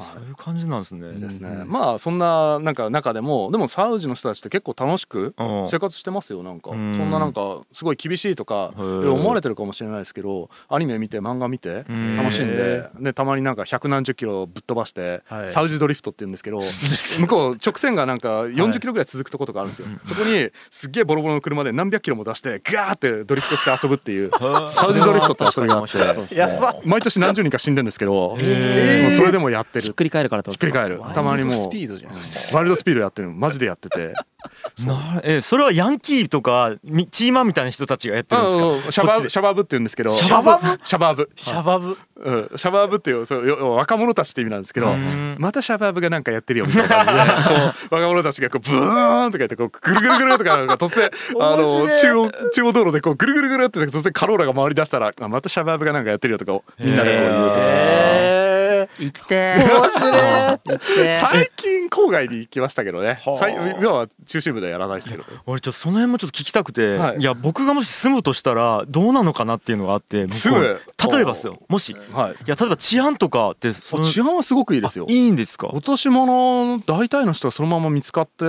[0.00, 1.12] そういう感じなんですね。
[1.12, 1.62] ですね。
[1.66, 5.68] まあそんななんか中でもでもサウジの人たちって結構楽しくうん。
[5.70, 6.70] 生活してますよなんか。
[6.70, 6.96] そうん。
[6.96, 12.16] んななんかすごい厳しいとか思われてるかもしれないですけどアニメ見て漫画見てうん。
[12.16, 15.48] 楽しんででたまになんか百何十キロぶっ飛ばしてはい。
[15.48, 16.60] サウジドリフトって言うんですけど
[17.20, 19.88] 向こう直線がなんか40キロぐらい続くとことかあるんですよ。
[20.04, 24.30] そこにすっげえボロボロの車で何百キロも出してガーってドリフトして遊ぶっていう
[24.66, 26.00] サウジドリフトって遊びがあって。
[26.84, 28.36] 毎年何十人か死んでるんですけど
[29.16, 29.86] それでもやってる。
[29.86, 31.00] ひっくり返るからひっくり返る。
[31.14, 32.12] たまにもうスピードじゃん。
[32.54, 33.34] ワイルドスピードやってるの。
[33.34, 34.14] マジでやってて。
[34.86, 38.92] なえそれはヤンキーとかみチーマンみたいな人たちがやってるんですか？
[38.92, 40.10] シャバブシャバブって言うんですけど。
[40.10, 40.80] シャバブ？
[40.82, 41.30] シャバブ。
[41.34, 41.98] シャバブ。
[42.16, 42.50] うん。
[42.56, 45.36] シャバブっていうそうよ若者たちって意味なんですけどうん。
[45.38, 46.94] またシャバブがなんかやってるよみたいな。
[47.90, 57.60] 若者たちがこうブーンとか言ってこうぐるぐるぐるとかなんか突然あの中央中央道路でこうぐるぐるぐるって突然カローラが回り出したらあまたシャバブがなんかやってるよとかみんなでこう言うとか
[58.70, 59.54] え生きて。
[59.54, 60.08] ー面白
[61.06, 61.10] い。
[61.10, 63.20] 最近郊外に行きましたけどね。
[63.80, 65.24] 今は中心部ではやらないですけど。
[65.46, 67.18] 俺ちょっとその辺もちょっと聞きたくて、はい。
[67.18, 70.80] い、や僕がもし住むとしたらどうなのかなっていうのがあって向こう住む。
[71.12, 71.58] 例えばですよ。
[71.68, 71.90] もし。
[71.90, 72.36] いはい。
[72.46, 75.06] や例えば治安とかってその治安はすごくいいですよ。
[75.08, 75.68] あいいんですか？
[75.68, 78.44] 落とし物の大体の人がそのまま見つかって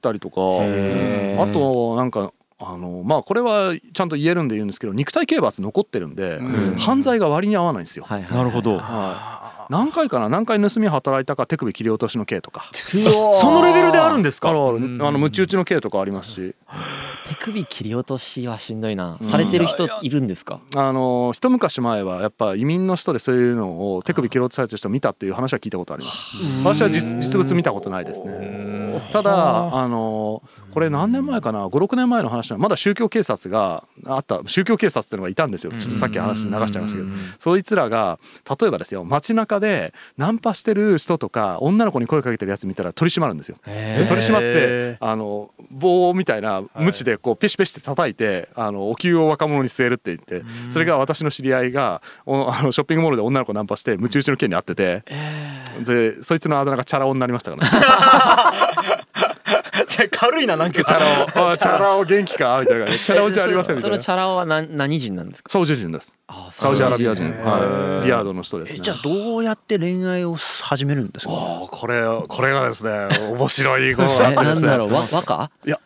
[0.00, 6.76] たりとかあとなんかあのまあこれはちゃんと言えるんで言うんですけど肉体刑罰残ってるんで、うん。
[6.76, 8.06] 犯罪が割に合わないんですよ。
[8.08, 8.78] なるほど。
[8.78, 10.28] はい何回かな？
[10.28, 12.70] 何回盗み働いたか手首切り落としの刑とか。
[12.74, 14.50] そのレベルであるんですか？
[14.50, 14.78] あの
[15.18, 16.54] ムチ打ちの刑とかありますし。
[17.28, 19.16] 手首切り落としはしんどいな。
[19.20, 19.26] うん。
[19.26, 20.60] されてる人いるんですか？
[20.76, 26.36] あの一昔前はやっぱ移民の人でそういうのを手首切り落とされてる人を見たっていう話は聞いたことあります。
[26.64, 29.00] 私は実実物見たことないですね。
[29.12, 29.88] ただあ。
[29.88, 34.40] のこれ何年前かな？56年前の話まだ宗教警察があった。
[34.46, 35.72] 宗教警察っていうのがいたんですよ。
[35.72, 37.08] ちょっとさっき話流しちゃいましたけど。
[37.38, 38.18] そいつらが
[38.60, 43.56] 例えばですよ街中でナンパしてる人とか女の子に声かけてるやつ見たら取り締まるんですよ。
[43.64, 55.04] で取り締まってあの棒みたいな鞭でこうペシペシって叩いてあのお給を若者に据えるって言ってそれが私の知り合いがお あのショッピングモールで女の子ナンパしてムチ打ちの件に遭ってて
[55.84, 59.31] でそいつのあだ名がチャラ男になりましたからね。
[59.96, 60.82] じゃあ軽いななんか。
[60.82, 61.48] チャラ男。
[61.50, 61.96] あチャラ。
[61.96, 62.60] 男元気か。
[62.60, 62.84] みたいな。
[62.86, 63.96] 感じでチャラ男じゃありませんみたいな。
[63.96, 64.10] そのチ。
[64.10, 65.50] ャラ男は何何人なんですか？
[65.52, 66.16] サウジ人です。
[66.28, 68.78] あサウジアラビア人、はい、リヤードの人ですね。
[68.80, 71.32] えじゃあどうやって恋愛を始めるんですか？
[71.32, 75.78] おーこれこれがですね面白いこと なんだろうわ和歌いや。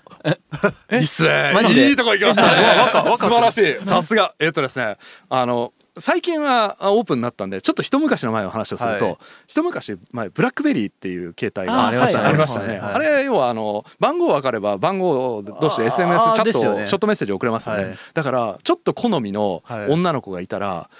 [0.93, 1.53] いいっすね。
[1.71, 2.63] いいとこ行きましたね。
[2.79, 3.87] わ若若素晴らしい。
[3.87, 4.35] さすが。
[4.41, 4.97] えっとですね
[5.29, 9.17] あの最近はあオープンになったんでちょっと一昔の前の話をすると、はい。
[9.47, 11.91] 一昔前ブラックベリーっていう携帯あがあ
[12.33, 12.79] りましたね。
[12.79, 17.97] あれ要はあの番号分かれば番号同士で SNS チャット、ショートメッセージ送れますよね、はい。
[18.15, 20.91] だからちょっと好みのはい女の子がいたら、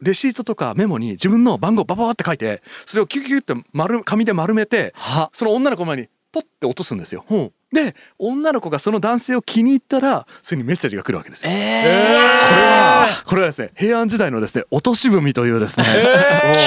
[0.00, 5.30] レシートとかメモに自分の番号バババって書いてそれをキュキュキュって丸紙で丸めては。
[5.32, 7.24] その女の子の前にポッて落とすんですよ。
[7.28, 11.50] ほで女の子がその男性を気に入ったらそれにメッセージが来るわけですよ。
[11.50, 15.84] これはこれはですね平安時代のですね落とし文というですね、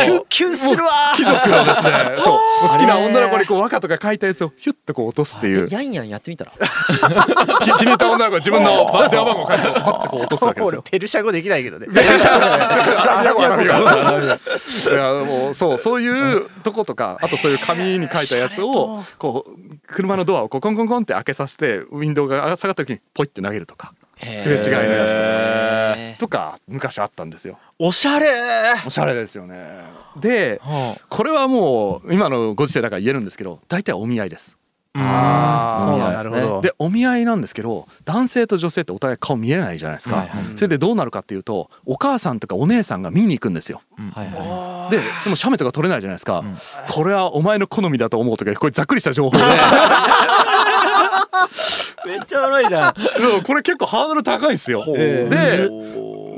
[0.05, 1.13] キもうュンキュンするわ。
[1.15, 1.91] 貴族のですね。
[2.23, 2.39] そう。
[2.69, 5.67] 好きな女の子にこう和歌とか書いたやつをヒュッとこう落とすっていう。
[5.71, 6.51] ヤンヤンやってみたら。
[6.51, 6.57] き
[7.71, 10.81] 気に入った女の子が自分の番電話番号を書いてパッとこう落とすわけですよ。
[10.83, 11.87] 俺ペルシャ語できないけどね。
[14.87, 19.51] いやもうそうそういうとことかあとそういう紙に書いたやつをこう
[19.87, 23.93] 車のドアをこうコンコンコンって開けさせてウィンドウが下がった時にポイって投げるとか
[24.37, 27.59] すれ違いのやへつとか昔あったんですよ。
[27.79, 28.27] おしゃれ
[28.85, 29.83] おしゃれですよね。
[30.19, 34.57] ではこれはもう今のご時世だから言えるんですけど大体お見合いです。
[34.99, 36.29] あそうなんですね。
[36.31, 36.61] なるほど。
[36.61, 40.43] でお見合いなんですけど男性と女性ってお互い顔見えないじゃないですか、はいはい。
[40.55, 43.81] それでどうなるかっていうとお母さんとかお姉さんが見に行くんですよ。
[44.13, 46.43] はいはででも写メとか撮れないじゃないですか、
[46.89, 49.43] これはお前の好みだと思うとかこれざっくりした情報で。
[49.43, 49.47] い
[52.07, 52.93] めっちゃ悪いじゃん。
[53.43, 54.83] これ結構ハードル高いんですよ。
[54.95, 55.27] え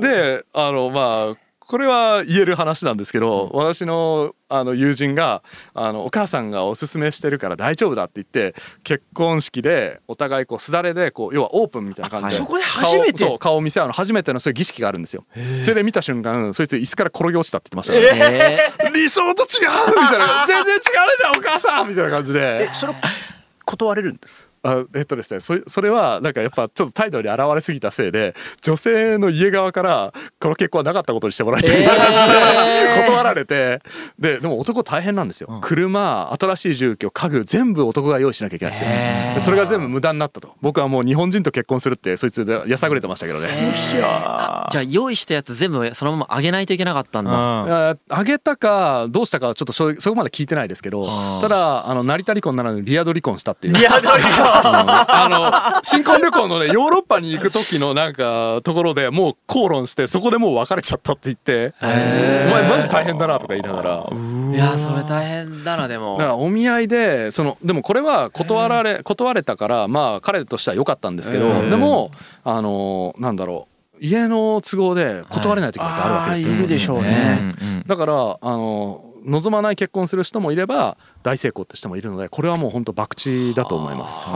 [0.00, 12.42] であのまあこれは言える話なんですけど、私のあの友人があのお母さんがおすすめしてるから大丈夫だって言って結婚式でお互いこうすだれでこう要はオープンみたいな感じで。
[12.42, 13.38] そこで初めて？
[13.38, 15.24] 顔を見せ合うの初めてのそういう儀式があるんですよ。
[15.60, 20.44] それで見た瞬間そいつ椅子から転げ落ちたって言ってましたね、え理想と違うみたいな。
[20.48, 22.64] 全然違うじゃんお母さんみたいな感じで。
[22.64, 22.94] えそれ
[23.64, 31.78] 断れるんですあえっとですねそそれはなんかやっぱちょっと態度に現れすぎたせいで女性の家側からこの結婚はなかったことにしてもらいたい。
[31.78, 32.14] みたいな感
[32.94, 33.80] じで断られて。
[34.18, 38.90] ででも男大変なんですよ、車新しい住居家具全部男が用意しなきゃいけないんですよ。
[38.90, 39.34] へー。
[39.34, 40.54] でそれが全部無駄になったと。
[40.60, 43.48] 僕はもう日本人と結婚するってそいつでやさぐれてましたけどね、
[43.92, 47.30] じゃあ用意したやつ全部そのままあげないといけなかったんだ。
[47.32, 51.06] ああげたかどうしたかはちょっとそそこまで聞いてないですけど
[51.40, 53.74] ただあの成田離婚ならぬリアド離婚したっていう。
[53.74, 64.06] リアドリあの新婚旅行のねヨーロッパに行く時のなんかところでもう口論してそこでもう別れちゃったって言って「お前マジ大変だな」とか言いながら。
[64.50, 66.16] いやそれ大変だなでも。
[66.18, 72.10] だからお見合いでそのでもこれは断られ断れたからまあ彼としては良かったんですけどでも
[72.44, 76.52] あのなんだろう家の都合で断れない時だってあるわけですよ。
[76.52, 77.54] あーいるでしょうね。
[77.86, 84.30] だからあの望まない結婚する人もいれば大成功って人もいるのでこれはもう本当博打だと思います。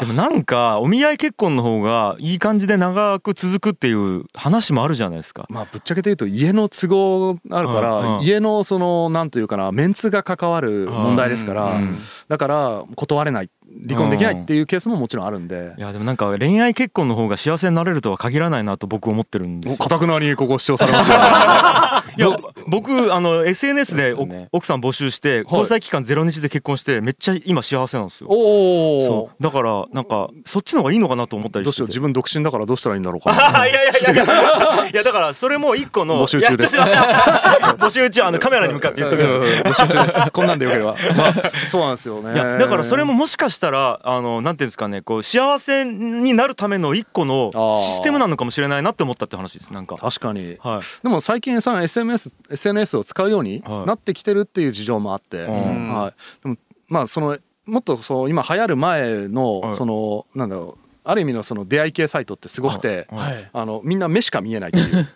[0.00, 5.46] でもなんかお見合い結婚の方がいい感じで長く続くっていう話もあるじゃないですか。
[5.50, 13.50] まあぶっちゃけて言うと家の都合あるから、うんうん家のそのなんというかなメンツが関わる問題ですから、うんうんだから断れない
[13.86, 15.80] 離婚できないっていうケースももちろんあるんでい。
[15.80, 19.78] やでもなんか恋愛結婚の方が幸せになれるとは限らないなと僕思ってるんですよ。
[19.78, 21.16] かたくなにここ主張されますよ、
[22.16, 22.36] いや
[22.68, 24.14] 僕あの SNS で
[24.52, 28.28] 奥さん募集して交際期間ゼロ日で結婚してめっちゃ今幸せなんですよ。
[28.30, 29.42] おおそう。
[29.42, 32.00] だからなんかそっちの方がいいのかなと思ったりどうしようしてて。
[32.00, 34.90] 自分独身だからどうしたらいいんだろうかあ いやいやいやいや。
[34.90, 36.76] いやだからそれも一個の募集中です。
[37.78, 39.22] 募集中あのカメラに向かって言っとく。
[39.22, 40.30] 募集中です。
[40.32, 40.96] こんなんでよければ。
[41.16, 41.34] まあ。
[41.68, 42.34] そうなんですよね。
[42.34, 49.96] いやだからそれももしかしたらあのなんていうんですかねこう幸せになるための一個のシステムなのかもしれないなって思ったって話ですなんか。
[49.96, 50.56] 確かに。
[50.60, 51.02] はい。
[51.02, 53.86] でも最近その SNS, SNS を使うようにはい。
[53.86, 55.94] なってきてるっていう事情もあって、ん。
[55.94, 56.56] はい、でも
[56.88, 59.74] まあそのもっとそう今流行る前のはい。
[59.74, 63.50] そのなんだろうある意味のその出会い系サイトってすごくて、はい。
[63.52, 65.08] あのみんな目しか見えないっていう。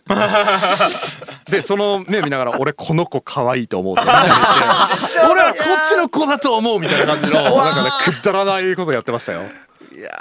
[1.50, 4.30] でその目見ながら「俺この子可愛いと思う」って言って
[5.30, 9.42] 俺はこっちの子だと思うみたいな感じの なんかねくだらないことやってましたよ。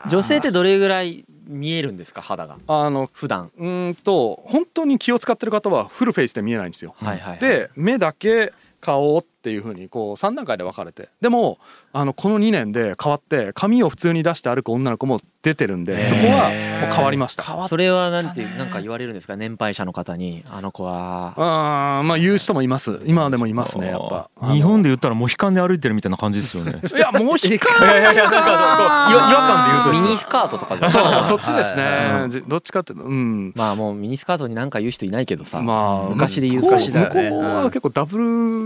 [0.10, 2.58] 女性ってどれぐらい見えるんですか肌が？
[2.67, 3.51] あの普段。
[3.58, 6.95] うーんと本当に気を使ってる方はフルフェイスで見えないんですよ。
[6.97, 7.39] はいはいはい。
[7.39, 11.10] で目だけ顔っていう風にこう3段階で分かれて。
[11.21, 11.58] でも
[11.95, 16.49] あのこの2年で変わって髪を普通に出して歩く女の子も出てるんでそこは
[16.82, 17.67] もう変わりました。
[17.67, 19.36] それはなんてなんか言われるんですか？
[19.36, 21.34] 年配者の方にあの子は。
[21.38, 22.99] あーまあ言う人もいます。
[23.06, 24.29] 今でもいますねやっぱ。
[24.53, 26.71] 日本で言ったらモヒカンで歩いてるみたいな感じですよね。
[26.95, 33.51] いやもう引かいやいやいや違和感で言うとですねミニスカートとかじゃそうそっちですね、はいじどっちかっていうとうん。
[33.56, 35.62] まあもうミニスカートに何か言う人いないけどさ。
[35.62, 37.29] まあ昔で言う昔だよね。
[37.29, 38.17] 向こうは結構ダブ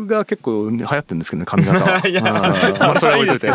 [0.03, 2.01] ルが結構流行ってるんですけどね髪型は。
[2.79, 3.49] まあそれは置いといて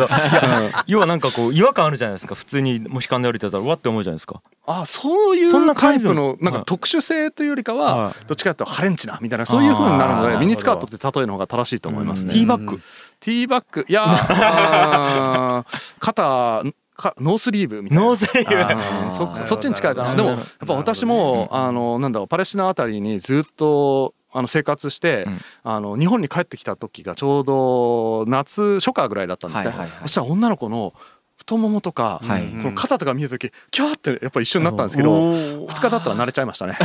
[0.86, 2.34] 要はなんかこう違和感あるじゃないですか。
[2.34, 4.42] 普通にモヒカンで歩いてたらうわって思うじゃないですか。
[4.66, 12.32] あそういそんなうタイ感じのプのなんはいか特殊性というよりかははどっちかというとハレンチなみたいなそういう風になるのでミニスカートって例えの方が正しいと思いますね。
[12.32, 12.80] ティーバッグ。
[13.20, 15.64] ティーバッグいや
[16.00, 16.62] 肩
[16.94, 18.04] かノースリーブみたいな。
[18.04, 19.14] ノースリーブ。
[19.14, 20.14] そそっちに近いかな。
[20.14, 25.40] でもやっぱ私もあのなんだろうパレスチナあたりにずっとあの生活して、うん。
[25.64, 30.94] あの日本に帰ってきた時がちょうど夏初夏ぐらいだったんですね、そしたら女の子の
[31.36, 32.42] 太ももとか、はい。
[32.62, 36.76] この肩とか見た時キャーってやっぱり一緒になったんですけど2日経ったら慣れちゃいましたね。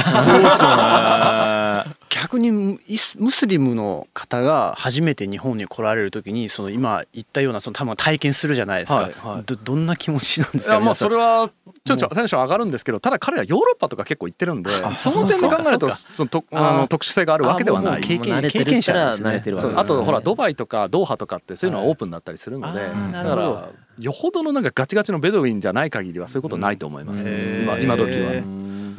[2.10, 9.44] 逆にムスリムの方が初めて日本に来られる時にその今言ったようなその多分体験するじゃないですか、はいはい。
[9.46, 10.76] ど どんな気持ちなんですか？
[10.76, 11.50] いやまあそれはは
[11.88, 18.02] ちょっとテンション上がるんですけどただ彼らヨーロッパとか結構行ってるんであその点で考えるとそのとあの特殊性があるわけではない。
[18.02, 19.30] 経験経験者なんですね。
[19.30, 19.84] 慣れてるわけですそう。
[19.84, 22.80] あとほらドバイとかドーハとかってそういうのはオープンだったりするので、
[23.14, 23.70] だから
[24.00, 27.26] よほどのなんかガチガチのベドウィンじゃない限りはそういうことないと思います。
[27.26, 28.42] ね、うん今今時は。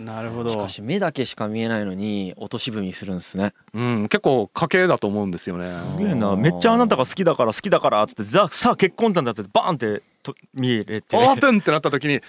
[0.05, 0.49] なるほど。
[0.49, 3.53] しかし目だけしか見えないのに落とし踏みするんですね。
[3.75, 5.67] うん結構家系だと思うんですよね。
[5.67, 6.35] すげえな。
[6.37, 11.17] めっちゃあなたが好きだから好きだからっつってざさあ結婚談だってバーンってと見えれて。
[11.17, 12.21] オープンってなった時に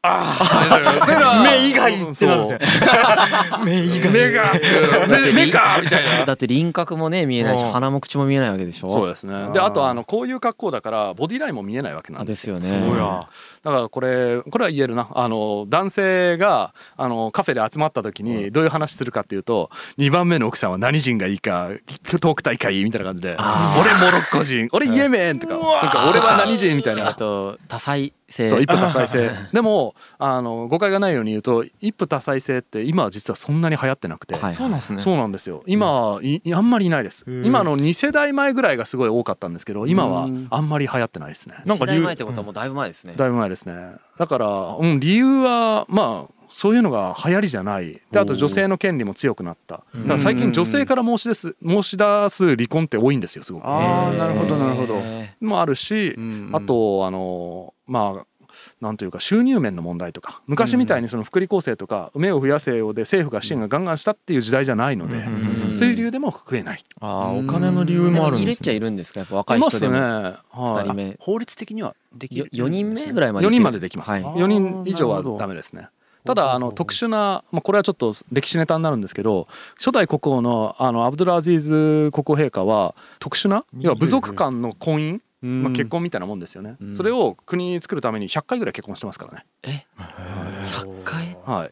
[0.00, 3.64] ああ目以外ってなるんですよ。
[3.64, 4.12] 目以外。
[4.12, 4.52] 目が
[5.08, 6.24] 目目かみたいな。
[6.24, 7.72] だって輪郭もね見えないしうん。
[7.72, 8.90] 鼻も口も見えないわけでしょ？
[8.90, 9.50] そうですね。
[9.52, 12.68] であとあのこういう格好だからボディラインも見えないわけなあんでですすよね。
[12.68, 13.26] そうや
[13.64, 15.08] だからこれこれは言えるな。
[15.12, 21.70] あの男性があのカフェで集まった時にどういう話するかっていうと2番目の奥さんは何人がいいか
[22.20, 23.30] トーク大会みたいな感じで。
[23.30, 24.68] 俺モロッコ人。
[24.70, 25.54] 俺イエメンとか。
[25.54, 27.08] なんか俺は何人みたいな。
[27.08, 35.00] あと多彩性そう一夫 多妻制でもあの誤解がないように言うと一夫多妻制って今は実はそんなに流行ってなくて、はいそうなんですね。
[35.00, 35.62] そうなんですよ。
[35.66, 37.24] 今いあんまりいないです。
[37.26, 41.56] 今の2世代前ぐらいがすごい多かったんですけど今はあんまり流行ってないですね。
[41.64, 43.14] なんか理由世代前ってことはもうだいぶ前ですね。
[43.16, 43.92] だいぶ前ですね。
[44.18, 48.00] だから、うん、理由はまあそういうのが流行りじゃない。
[48.10, 49.84] であと女性の権利も強くなった。
[49.94, 53.66] だから最近女性から申し出す申し出す離婚って多いんですよすごく。
[53.66, 54.96] ああなるほどなるほど。
[54.96, 56.50] へもあるし、ん。
[56.52, 58.26] あとあのまあ
[58.80, 66.84] なんというか収入面の問題とか昔みたいにその福利厚生とか目を増やせよで政府が支援がガンガンしたっていう時代じゃないので、うんそういう理由でも増えない。
[66.98, 69.20] ああお金の理由もあるいるっちゃいるんですか？
[69.20, 69.80] やっぱ若いいますね。
[69.80, 70.94] 人でもは2人い。
[70.96, 73.60] 目法律的にはできる4人目ぐらいまで4いける。
[73.60, 74.10] 人までできます。
[74.10, 74.22] はい。
[74.22, 75.88] 4人以上はダメですね。
[76.24, 79.46] ただあの特殊な、まあ、これはちょっと歴史ネタになるんですけど
[79.76, 86.96] 初代国王のあのアブドゥルアジーズ国王陛下は特殊な要は部族間の婚姻、まあ、結婚みたいなもんですよね、うん。
[86.96, 89.46] それを国に作るために100回ぐらい結婚してますからね。
[89.62, 91.36] え？100回？
[91.44, 91.70] はい。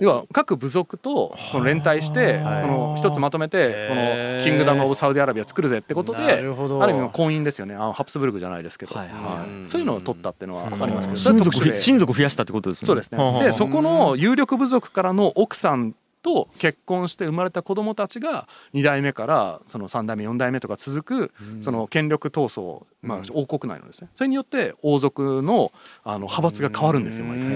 [0.00, 2.66] 要は各部族とこの連帯してこはい。
[2.66, 6.82] の一つまとめてこの Kingdom of Saudi Arabia 作るぜってことなでるほど。
[6.82, 7.74] ある意味の婚姻ですよね。
[7.74, 9.16] あのハプスブルグじゃないですけど、はいはい。
[9.16, 9.70] はい。
[9.70, 12.86] そういうのを取ったっていうのはありますけど、親族親族増やしたってことですね。
[12.86, 13.44] そうですね。
[13.44, 21.32] でそこの有力部族からの奥さんと結婚して生まれた子供たちが2代目からその3代目4代目とか続く
[21.62, 24.10] その権力闘争、まあ、王国内のですね。
[24.14, 25.72] それによって王族の
[26.04, 27.48] あの派閥が変わるんですよ毎回。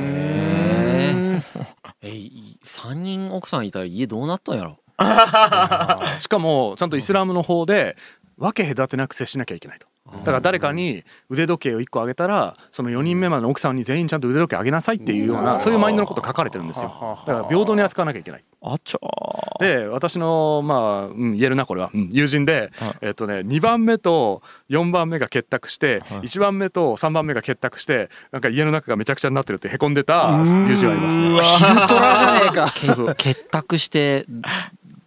[2.02, 4.79] えい3人奥さんいたら家どうなったんやろ？
[6.20, 7.96] しかもちゃんとイスラムの方で
[8.38, 9.87] 分け隔てなく接しなきゃいけないと。
[10.12, 16.90] だから誰かに腕時計を1個あげたらその4人目までの奥さんに全員ちゃんと腕時計あげなさいっていうようなそういうマインドのこと書かれてるんですよ。
[17.27, 18.45] だから平等に扱わなきゃいけない。
[18.62, 19.61] あちゃー。
[19.61, 22.99] で私のまあ、うん、言えるなこれは、うん友人で、はい。
[23.03, 26.21] えっとね2番目と4番目が結託して、はい。
[26.23, 31.40] 1番目と3番目が結託してなんか家の中がめちゃくちゃになってるってへこんでた友人はいますね。
[31.42, 32.69] ヒルトラじゃねえか。
[32.69, 33.14] そうそう。
[33.16, 34.27] 結託して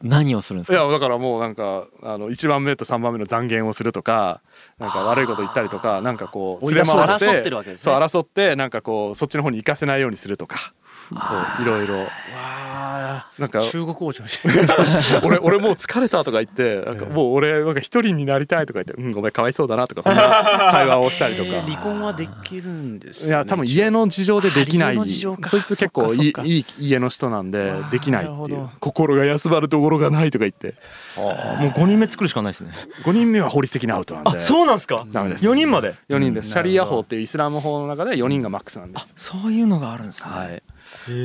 [0.01, 0.77] 何をするんですか？
[0.77, 4.41] いやだからもうなんかあの1番目と3番目の残言をするとか
[4.77, 7.49] なんか悪いこと言ったりとかなんかこう連れ回して争って。
[7.49, 10.73] るわけですねそう争ってなんかこうそっちの方に行かせないようにするとか
[11.09, 11.95] そういろいろ。
[11.99, 15.21] わなんかあ中国王朝みたいな。
[15.23, 21.61] 俺俺もう疲れたとか言ってなんかもう俺なんか一人になりたいとか言ってうんごめんかわいそうだなとかそんな会話をしたりとか。
[21.61, 24.89] 離婚はできるんですねいや多分家の事情でできない。
[24.89, 25.49] あ家の事情か。
[25.49, 28.69] そいつ結構いい家の人なんでできないっていう。
[28.79, 30.75] 心が休まるところがないとか言って。
[31.17, 31.31] もう
[31.79, 32.71] 5人目作るしかないですね。
[33.03, 34.29] 5人目は法律的にアウトなんで。
[34.31, 35.05] あそうなんすか？
[35.11, 35.45] ダメです。
[35.45, 35.95] 4人まで。
[36.09, 40.31] 4人です、うんシャリア法っていうイスラム法の中で4人がマックスなんです、そういうのがあるんですね。
[40.31, 40.63] はい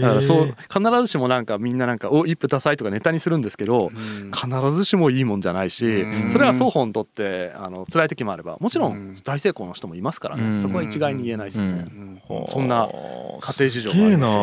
[0.00, 3.90] だからそう必ずしもなんかみんななんか「お一夫多妻」とかネタにするんですけど、
[4.32, 6.30] 必ずしもいいもんじゃないし、うん。
[6.30, 10.60] それは双方にとってあの辛い時もあればもちろん大成功の人もいますからね、うん。
[10.60, 12.20] そこは一概に言えないですね、うん。
[12.48, 14.34] そんな家庭事情もあります。
[14.34, 14.40] よ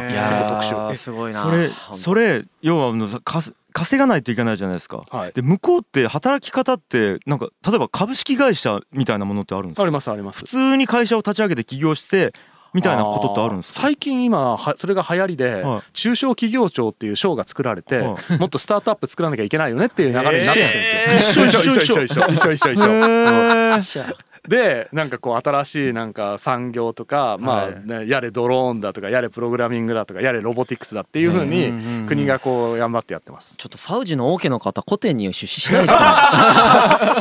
[0.00, 0.90] すげえないや結構特殊。
[0.90, 5.02] ーすごいなそれそれ要はあのかす稼がないといけないじゃないですか。
[5.10, 5.32] はい。
[5.32, 9.82] で向こうって働き方ってなんか例えば株式会社みたいなものってあるんですか？
[9.82, 10.38] ありますあります。
[10.38, 12.32] 普通に会社を立ち上げて起業して
[12.74, 15.82] みたいなことってあるんです最近今はそれが流行りで、はい。
[15.92, 22.22] 中小企業庁っていう賞が作られて、はもっとスタートアップ作らなきゃいけないよねっていう流れになってきてるんですよ、一緒一緒一緒。
[22.26, 23.78] 一緒一緒一緒。
[23.78, 24.00] 一緒。
[24.00, 31.72] 一緒でなんかこう新しいなんか産業とかまあねやれドローンだとかやれプログラミングだとかやれロボティクスだっていうふうに
[32.06, 33.56] 国がこう頑張ってやってます。
[33.56, 37.14] ちょっとサウジの王家の方古典に出資しないですか？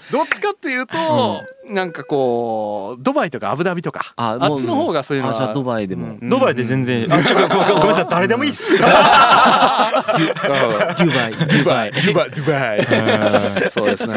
[0.10, 9.92] どっちかっていうと、なんかこうドバイとかアブダビとかあっちの方がそういうのはあじゃあドバイでも、うんドバイで全然、あちょごめんごめんなさい誰でもいいっすドバイ
[10.96, 11.32] ドバイ。
[11.32, 11.92] ドバイ。
[12.32, 12.84] ドバイ
[13.72, 14.16] そうですね。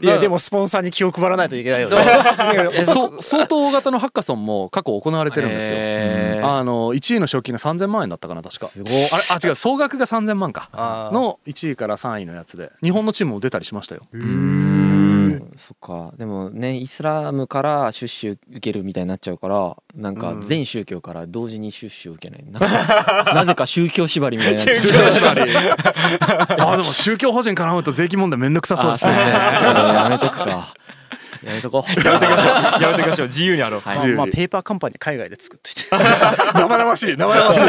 [0.00, 1.96] いやでもスポンサーに気を配らないといけないよね。
[1.98, 2.01] え
[2.84, 5.70] そ相当大型のハッカソンも過去行われてるんです
[6.40, 8.84] よあの1位の賞金が3000万円だったかな確かあれ
[9.44, 9.54] あ違う。
[9.54, 10.68] 総額が3000万か
[11.12, 14.18] の1位から3位のやつで日本のチームも出たりしましたよう。
[14.18, 19.38] んそっかでもねイスラムから出資受けるみたいになっちゃう。
[19.38, 28.90] からなんか全宗教から同時に出資を受けないななぜか宗教縛りみたいな宗教縛りあでも宗教法人絡むと税金問題めんどくさそう。
[28.92, 30.74] ですねやめとくか
[31.44, 31.90] やめとこう。
[32.06, 32.82] やめてきましょう。
[32.82, 33.28] やめてきましょう。
[33.28, 33.96] 自由にあろう、はい。
[33.96, 35.82] まあまあペーパーカンパニー海外で作っといて。
[36.54, 37.16] 生々しい。
[37.16, 37.62] 生々しい。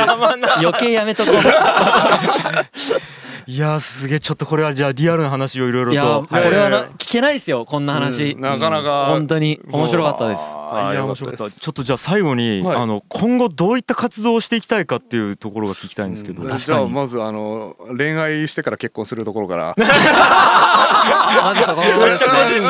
[0.66, 1.36] 余計やめとこう
[3.48, 9.06] いやーすげえちょっとこれはじゃあリアルな話をいろいろいやとこれはな聞けないですよこんな話、うんなかなか。
[9.08, 10.41] 本当に面白かったです。
[10.52, 11.52] いや面白かった。
[11.52, 12.76] ちょっとじゃあ最後に、はい。
[12.76, 19.76] あの今後どういった活動をしていきたいかっていうところが聞きたいんですけど、じゃあまずあの恋愛してから結婚するところから。
[19.78, 22.70] まずそこめっちゃ楽しいんだ。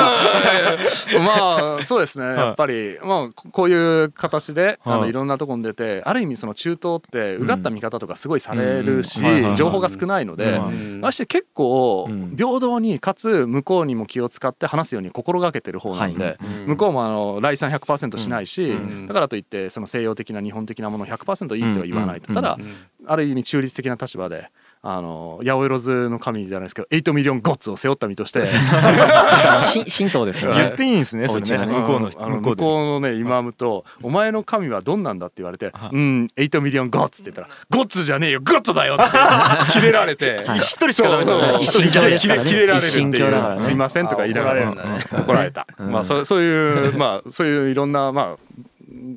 [1.20, 2.26] ま あそうですね。
[2.26, 5.02] やっぱりまあここういう形であはい。
[5.02, 9.26] のいろんなとこに出て、ある意味その中東ってうがった見方とかすごいされるしうん。
[9.26, 12.36] はいはいはい、情報が少ないのでうん、まして結構うん。
[12.36, 18.76] 平等にかつ向こうにも気を使って話すように心がけてる方なんで、向こうもあの来産100%しないし、
[19.08, 22.34] だからといってその西洋的な日本的なものを100%いいとは言わないと。
[22.34, 22.58] ただ
[23.06, 24.50] ある意味中立的な立場で。
[24.86, 28.44] あの八百万の神じゃないですけど8 million gods を背負った身として。
[29.64, 31.66] し神道ですよ言っねていいんですねそれね。
[31.66, 40.46] 向こうの向こうのねイマムと「お前の神はどんなんだ?」って言われて「うん8 million gods」って言ったら「gods じゃねえよ God だよ」ってキレられて。
[40.60, 41.64] 一人しかダメですよね。
[41.64, 43.58] 一神教でキレられるっていう「ね。
[43.60, 44.74] すいません」とか言いながら
[45.14, 45.66] 怒られた。
[45.80, 48.64] まあそうそういうまあそういういろんなまあ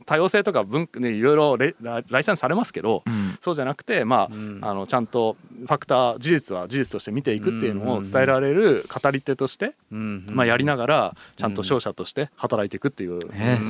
[0.04, 3.36] 多様性とか文ねいろいろれ来来産されますけど、ん。
[3.40, 4.28] そうじゃなくてま
[4.62, 13.20] あ,、あのちゃんとファクター事実は事実として見ていくっていうのを伝えられる語り手として、まあ、やりながらちゃんと商社として働いていくっていう、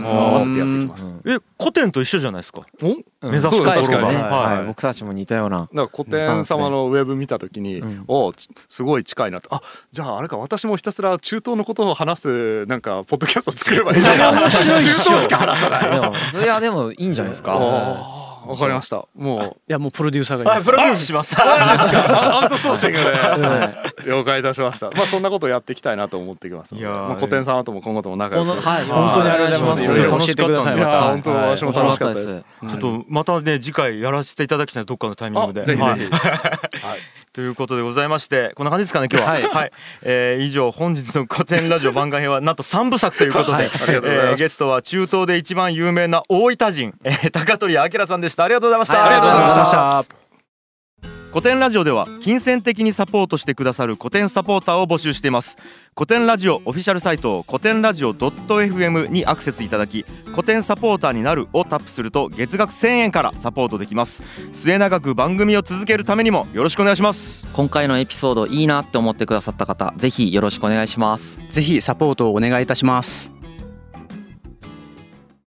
[0.04, 1.14] 合わせてやっていきます。
[1.24, 2.66] え古典と一緒じゃないですか？
[2.82, 2.86] お？
[3.26, 3.80] 目指すところが。
[3.80, 4.56] ね、はい。
[4.58, 4.66] はい。
[4.66, 9.54] 僕たちも似たようなだから古典様のウェブ見た時に、んおちすごい近いなと。
[9.54, 9.62] あ
[9.92, 14.92] じゃああれか私もひたすら中東のことを話すなんかポッドキャスト作ればいいんだ面白いっしょ。
[14.92, 16.00] 中東しか話さない。
[16.00, 18.25] でもそれはでもいいんじゃないですか？
[18.46, 19.06] わかりました。
[19.14, 19.72] もい。
[19.72, 20.56] やもうプロデューサーがいます。
[20.56, 21.34] はいプロデュースします。
[21.34, 23.04] うアウトソーシングで
[24.10, 24.90] 了解いたしました。
[24.90, 26.92] まあそんなことをやっていきたいなと思っていきますいやー。
[26.92, 28.60] まあ古典様とも今後とも仲良く。
[28.60, 29.84] はい本当にありがとうございます。
[29.84, 30.76] いろいろ教えてください。
[30.78, 32.42] 本当私も楽しかったです。
[32.68, 35.62] ちょっとまたね次回やらせていただきたいどっかのタイミングで。
[35.62, 36.10] あぜひぜ
[36.82, 36.98] はい。
[36.98, 39.50] ひということでございましてこんな感じですかね今日は。
[39.50, 39.72] はい、
[40.02, 43.66] えー以上本日の古典ラジオ番外編はなんと3部作ということで、はい。
[43.66, 48.44] えーゲストは中東で一番有名な大分人、えー高取明さんでした。
[48.44, 49.70] ありがとうございました、はいありがとうございまし
[50.08, 50.25] た
[51.36, 55.58] 古典ラジオでは金銭的にサポートしてくださる古典サポーターを募集しています。
[55.94, 64.22] 古典ラジオオフィシャルサイト古典ラジオ .fm にアクセスいただき古典サポーターになるをタップすると月額1000円からサポートできます。
[64.54, 67.46] 末永く番組を続けるためにもよろしくお願いします。
[67.52, 71.38] 今回のエピソードいいなって思ってくださった方ぜひよろしくお願いします。
[71.50, 73.35] ぜひサポートをお願いいたします